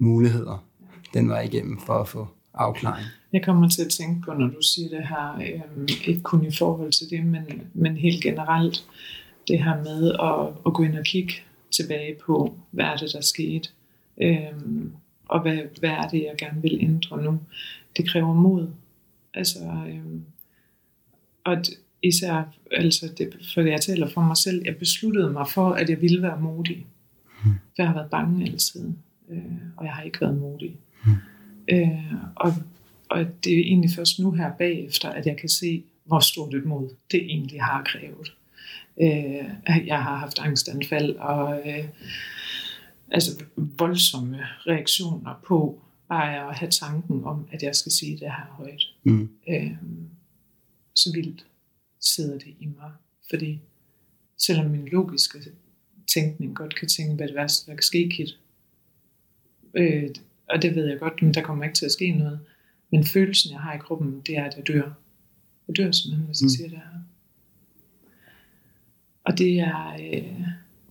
[0.00, 0.66] muligheder
[1.14, 3.06] den vej igennem for at få afklaring.
[3.32, 6.50] Jeg kommer til at tænke på, når du siger det her, øhm, ikke kun i
[6.58, 8.84] forhold til det, men, men helt generelt,
[9.48, 11.34] det her med at, at gå ind og kigge
[11.70, 13.68] tilbage på, hvad er det, der skete,
[14.22, 14.92] øhm,
[15.28, 17.40] og hvad, hvad er det, jeg gerne vil ændre nu.
[17.96, 18.68] Det kræver mod.
[19.34, 20.24] Altså, øhm,
[21.44, 21.56] og
[22.02, 22.42] især,
[22.72, 26.22] altså det, for jeg taler for mig selv, jeg besluttede mig for, at jeg ville
[26.22, 26.86] være modig.
[27.42, 28.92] For jeg har været bange altid,
[29.30, 29.42] øh,
[29.76, 30.76] og jeg har ikke været modig.
[31.68, 32.52] Øh, og,
[33.10, 36.64] og det er egentlig først nu her bagefter, at jeg kan se, hvor stort et
[36.64, 38.34] mod det egentlig har krævet.
[39.00, 41.84] Øh, jeg har haft angstanfald og øh,
[43.10, 48.54] altså voldsomme reaktioner på bare at have tanken om, at jeg skal sige det her
[48.56, 48.82] højt.
[49.02, 49.30] Mm.
[49.48, 49.72] Øh,
[50.94, 51.46] så vildt
[52.00, 52.90] sidder det i mig.
[53.30, 53.60] Fordi
[54.38, 55.38] selvom min logiske
[56.14, 58.38] tænkning godt kan tænke, hvad det værste, der kan ske, Kit.
[59.74, 60.08] Øh,
[60.48, 62.40] og det ved jeg godt, men der kommer ikke til at ske noget.
[62.92, 64.90] Men følelsen, jeg har i kroppen, det er, at jeg dør.
[65.68, 66.48] Jeg dør simpelthen, hvis jeg Mm.
[66.50, 67.00] siger det her.
[69.24, 70.40] Og det er, øh,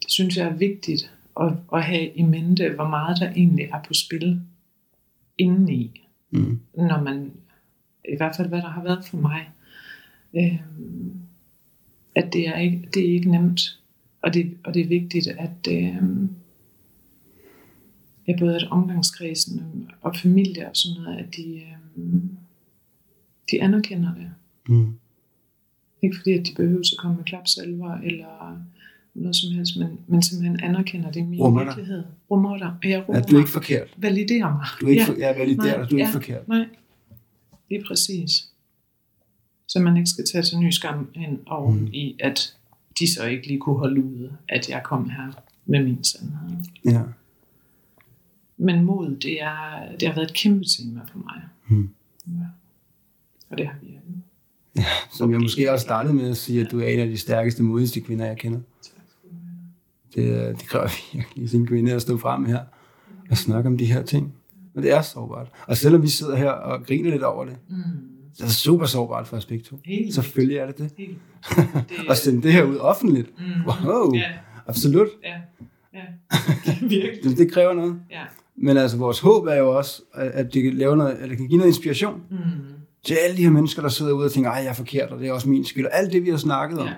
[0.02, 3.84] det synes jeg er vigtigt at, at have i mente, hvor meget der egentlig er
[3.88, 4.42] på spil
[5.38, 6.60] indeni Mm.
[6.74, 7.32] når man,
[8.10, 9.50] i hvert fald hvad der har været for mig,
[10.36, 10.60] øh,
[12.16, 13.80] at det er ikke, det er ikke nemt,
[14.22, 15.96] og det, og det er vigtigt, at øh,
[18.30, 21.62] ja, både at omgangskredsen og familie og sådan noget, at de,
[21.98, 22.14] øh,
[23.52, 24.32] de anerkender det.
[24.70, 24.94] Mm.
[26.04, 28.58] Ikke fordi, at de behøver at komme med klapsalver eller
[29.14, 31.68] noget som helst, men, men simpelthen anerkender det i min Rummer dig.
[31.68, 32.04] virkelighed.
[32.32, 32.74] Rummer dig.
[32.84, 33.88] Jeg rummer At du er ikke forkert.
[33.98, 34.66] Validerer mig.
[34.82, 35.08] Du er ikke Ja.
[35.08, 35.90] for, ja, validerer Nej, dig.
[35.92, 36.06] Du er ja.
[36.06, 36.48] ikke forkert.
[36.48, 36.66] Nej,
[37.70, 38.32] lige præcis.
[39.68, 41.80] Så man ikke skal tage til ny skam ind Mm.
[41.82, 41.88] mm.
[41.88, 42.56] i, at
[43.00, 45.32] de så ikke lige kunne holde ud, at jeg kom her
[45.66, 46.58] med min sandhed.
[46.86, 47.02] Ja.
[48.60, 51.42] Men mod, det, er, det har været et kæmpe tema for mig.
[51.68, 51.90] Mm.
[52.28, 52.32] Ja.
[53.50, 54.86] Og det har vi alle.
[55.12, 57.64] Som jeg måske også startede med at sige, at du er en af de stærkeste,
[57.64, 58.60] modigste kvinder, jeg kender.
[60.16, 62.60] Det, det kræver virkelig sin kvinde at stå frem her
[63.30, 64.34] og snakke om de her ting.
[64.76, 65.48] Og det er sårbart.
[65.68, 67.76] Og selvom vi sidder her og griner lidt over det, Mm.
[68.34, 69.80] så er det super sårbart for os begge to.
[69.86, 70.92] Helt Selvfølgelig er det det.
[70.98, 71.18] Helt.
[72.10, 73.30] Og sende det her ud offentligt.
[73.40, 73.46] Mm.
[73.68, 74.14] Wow.
[74.16, 74.32] Ja,
[74.68, 75.08] Absolut.
[75.24, 75.36] ja,
[75.94, 76.02] ja.
[76.88, 77.24] Virkelig.
[77.24, 78.02] Det, det kræver noget.
[78.12, 78.24] Ja.
[78.64, 81.48] Men altså, vores håb er jo også, at det kan, lave noget, at det kan
[81.48, 82.38] give noget inspiration Mm.
[83.06, 85.20] til alle de her mennesker, der sidder ude og tænker, ej, jeg er forkert, og
[85.20, 85.86] det er også min skyld.
[85.86, 86.94] Og alt det, vi har snakket om, ja.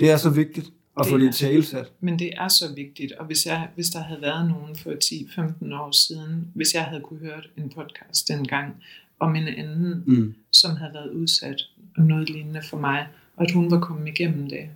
[0.00, 0.66] det er så vigtigt
[0.98, 1.92] at Det få det talesat.
[2.00, 5.74] Men det er så vigtigt, og hvis, jeg, hvis der havde været nogen for 10-15
[5.74, 8.74] år siden, hvis jeg havde kunne høre en podcast dengang
[9.20, 10.34] om en anden, Mm.
[10.52, 11.62] som havde været udsat
[11.96, 13.06] og noget lignende for mig,
[13.36, 14.68] og at hun var kommet igennem det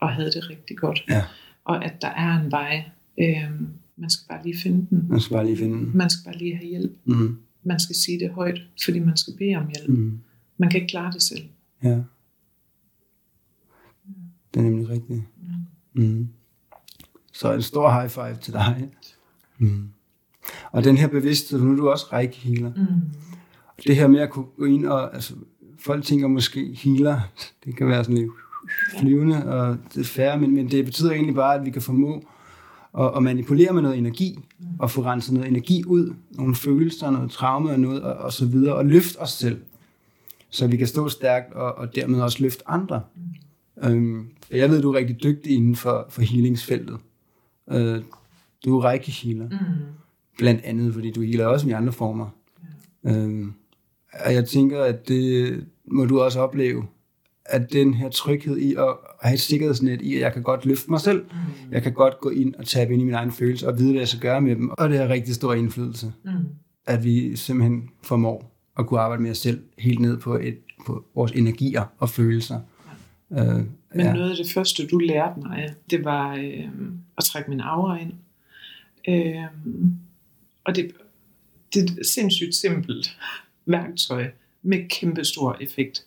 [0.00, 1.24] og havde det rigtig godt, Ja.
[1.64, 2.84] og at der er en vej,
[3.20, 3.50] øh,
[3.98, 5.06] Man skal bare lige finde den.
[5.08, 5.90] Man skal bare lige finde den.
[5.94, 6.92] Man skal bare lige have hjælp.
[7.04, 7.38] Mm.
[7.62, 9.88] Man skal sige det højt, fordi man skal bede om hjælp.
[9.88, 10.18] Mm.
[10.58, 11.44] Man kan ikke klare det selv.
[11.82, 12.00] Ja.
[14.54, 15.22] Det er nemlig rigtigt.
[15.92, 16.28] Mm.
[17.32, 18.90] Så en stor high five til dig.
[19.58, 19.88] Mm.
[20.72, 22.72] Og den her bevidsthed, nu er du også række healer.
[22.76, 23.00] Mm.
[23.86, 25.34] Det her med at kunne gå ind og, altså,
[25.78, 27.20] folk tænker måske healer,
[27.64, 28.30] det kan være sådan lidt
[29.00, 32.28] flyvende, og det er færre, men, men det betyder egentlig bare, at vi kan formå
[32.98, 34.38] at, at manipulere med noget energi,
[34.78, 38.46] og få renset noget energi ud, nogle følelser, noget traume og noget, og, og så
[38.46, 39.60] videre, og løfte os selv,
[40.50, 43.00] så vi kan stå stærkt, og, og dermed også løfte andre.
[43.82, 46.96] Øhm, jeg ved, du er rigtig dygtig inden for, for healingsfeltet.
[47.70, 48.02] Øh,
[48.64, 49.56] du er række healer, Mm.
[50.38, 52.28] blandt andet, fordi du healer også i andre former.
[53.06, 53.52] Øhm,
[54.24, 56.84] og jeg tænker, at det må du også opleve,
[57.48, 58.86] at den her tryghed i at
[59.22, 61.22] have et sikkerhedsnet i, at jeg kan godt løfte mig selv.
[61.22, 61.72] Mm.
[61.72, 64.00] Jeg kan godt gå ind og tabe ind i mine egne følelser og vide, hvad
[64.00, 64.70] jeg skal gøre med dem.
[64.70, 66.30] Og det har rigtig stor indflydelse, Mm.
[66.86, 71.04] at vi simpelthen formår at kunne arbejde med os selv helt ned på, et, på
[71.14, 72.60] vores energier og følelser.
[73.32, 74.12] Øh, Men ja.
[74.12, 76.68] noget af det første, du lærte mig, det var øh,
[77.18, 78.12] at trække min aura ind.
[79.08, 79.42] Øh,
[80.64, 80.90] og det,
[81.74, 83.16] det er et sindssygt simpelt
[83.66, 84.30] værktøj
[84.62, 86.04] med kæmpe stor effekt.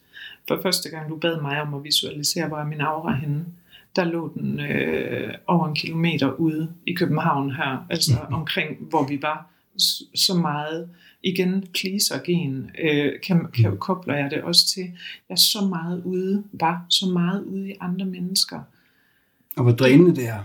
[0.48, 3.46] For første gang du bad mig om at visualisere, hvor er min aura henne,
[3.96, 9.22] der lå den øh, over en kilometer ude i København her, altså omkring, hvor vi
[9.22, 9.48] var
[10.16, 10.90] så meget.
[11.24, 14.84] Igen, pleaser-gen, øh, kan, kan, kobler jeg det også til.
[15.30, 18.60] Jeg er så meget ude, var så meget ude i andre mennesker.
[19.58, 20.44] Og hvor drænende det er.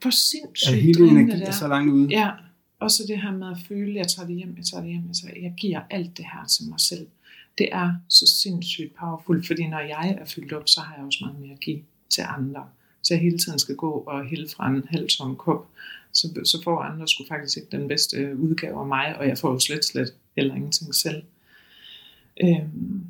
[0.00, 2.08] Hvor At sindssygt hele drænende energi er så langt ude.
[2.10, 2.30] Ja,
[2.78, 5.02] og så det her med at føle, jeg tager det hjem, jeg tager det hjem,
[5.08, 7.06] jeg, tager, jeg giver alt det her til mig selv.
[7.58, 11.18] Det er så sindssygt powerful, fordi når jeg er fyldt op, så har jeg også
[11.20, 12.68] meget mere at give til andre.
[13.02, 15.68] Så jeg hele tiden skal gå og hælde fra en halv tom kop,
[16.12, 19.38] så, så får andre sgu faktisk ikke den bedste øh, udgave af mig, og jeg
[19.38, 21.22] får jo slet, slet heller ingenting selv.
[22.42, 23.06] Øhm,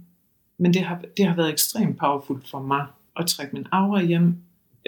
[0.58, 2.86] men det har, det har været ekstremt powerful for mig
[3.16, 4.36] at trække min aura hjem,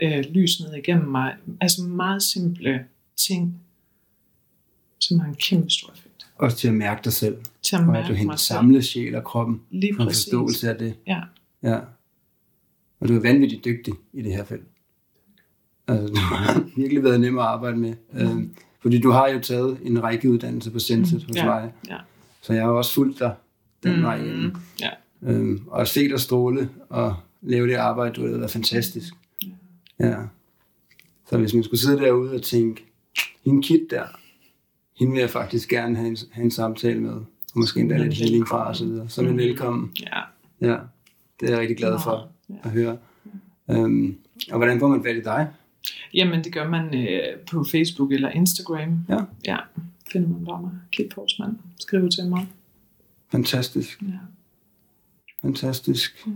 [0.03, 1.37] øh, lys ned igennem mig.
[1.61, 2.87] Altså meget simple
[3.17, 3.61] ting,
[4.99, 6.16] som har en kæmpe stor effekt.
[6.39, 7.37] Også til at mærke dig selv.
[7.63, 9.61] Til at Og at mærke du henter samle sjæl og kroppen.
[9.71, 10.25] Lige en præcis.
[10.25, 10.95] forståelse af det.
[11.07, 11.21] Ja.
[11.63, 11.79] Ja.
[13.01, 14.63] Og du er vanvittigt dygtig i det her felt.
[15.89, 17.95] Altså, du har virkelig været nem at arbejde med.
[18.15, 21.37] Øhm, fordi du har jo taget en række uddannelse på Senset hos Mm.
[21.37, 21.73] Ja, mig.
[21.89, 21.97] ja.
[22.43, 23.35] Så jeg har jo også fulgt dig
[23.83, 24.57] den Mm, vej igennem.
[24.81, 24.91] ja.
[25.23, 29.15] Øhm, og at se dig stråle og lave det arbejde, du har lavet, er fantastisk.
[30.01, 30.17] Ja.
[31.31, 32.85] Så hvis man skulle sidde derude og tænke,
[33.45, 34.05] hende Kit der,
[34.99, 37.25] hende vil jeg faktisk gerne have en, have en samtale med, og
[37.55, 39.09] måske endda lidt healing fra og så videre.
[39.09, 39.39] Så er man Mm.
[39.39, 39.93] velkommen.
[40.01, 40.21] Ja.
[40.71, 40.77] Ja,
[41.41, 42.55] det er jeg rigtig glad for Ja.
[42.63, 42.99] at høre.
[43.71, 44.17] Øhm,
[44.51, 45.49] og hvordan får man fat i dig?
[46.15, 48.99] Jamen, det gør man øh, på Facebook eller Instagram.
[49.09, 49.19] Ja.
[49.47, 49.57] Ja,
[50.13, 50.71] finder man bare mig.
[50.93, 51.59] Kit Forsman.
[51.81, 52.47] Skriv til mig.
[53.33, 54.09] Fantastisk, Ja.
[55.43, 56.27] fantastisk.
[56.27, 56.33] Ja.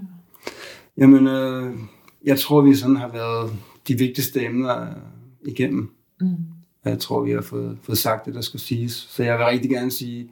[0.97, 1.75] Jamen, øh,
[2.25, 3.53] jeg tror, vi sådan har været
[3.89, 4.87] de vigtigste emner
[5.47, 5.91] igennem.
[6.21, 6.27] Mm.
[6.85, 8.93] Og Jeg tror, vi har fået, fået sagt det, der skulle siges.
[8.93, 10.29] Så jeg vil rigtig gerne sige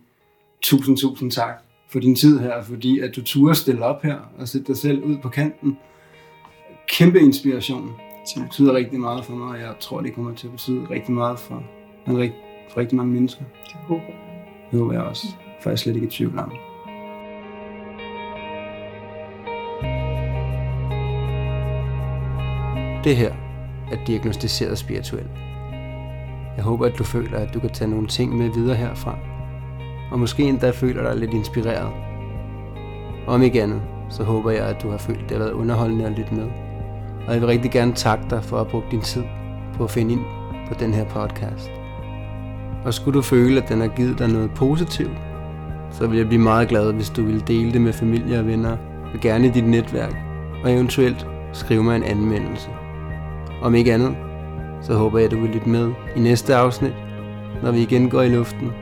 [0.62, 4.48] tusind, tusind tak for din tid her, fordi at du turde stille op her og
[4.48, 5.78] sætte dig selv ud på kanten.
[6.88, 7.92] Kæmpe inspiration.
[8.34, 11.14] Det betyder rigtig meget for mig, og jeg tror, det kommer til at betyde rigtig
[11.14, 11.62] meget for,
[12.06, 12.40] for, rigtig,
[12.70, 13.42] for rigtig mange mennesker.
[13.64, 14.16] Det håber jeg.
[14.70, 15.26] Det håber jeg også,
[15.62, 16.52] for jeg er slet ikke i tvivl om.
[23.04, 23.34] Det her
[23.92, 25.47] er diagnostiseret spirituelt.
[26.58, 29.18] Jeg håber, at du føler, at du kan tage nogle ting med videre herfra.
[30.10, 31.88] Og måske endda føler dig lidt inspireret.
[33.26, 36.06] Om ikke andet, så håber jeg, at du har følt, at det har været underholdende
[36.06, 36.46] at lytte med.
[37.26, 39.22] Og jeg vil rigtig gerne takke dig for at have brugt din tid
[39.76, 40.20] på at finde ind
[40.68, 41.70] på den her podcast.
[42.84, 45.18] Og skulle du føle, at den har givet dig noget positivt,
[45.90, 48.76] så vil jeg blive meget glad, hvis du vil dele det med familie og venner,
[49.14, 50.16] og gerne i dit netværk,
[50.64, 52.68] og eventuelt skrive mig en anmeldelse.
[53.62, 54.16] Om ikke andet,
[54.82, 56.94] så håber jeg, at du vil lytte med i næste afsnit,
[57.62, 58.72] når vi igen går i luften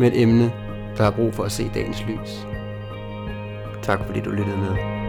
[0.00, 0.52] med et emne,
[0.96, 2.46] der har brug for at se dagens lys.
[3.82, 5.01] Tak fordi du lyttede med.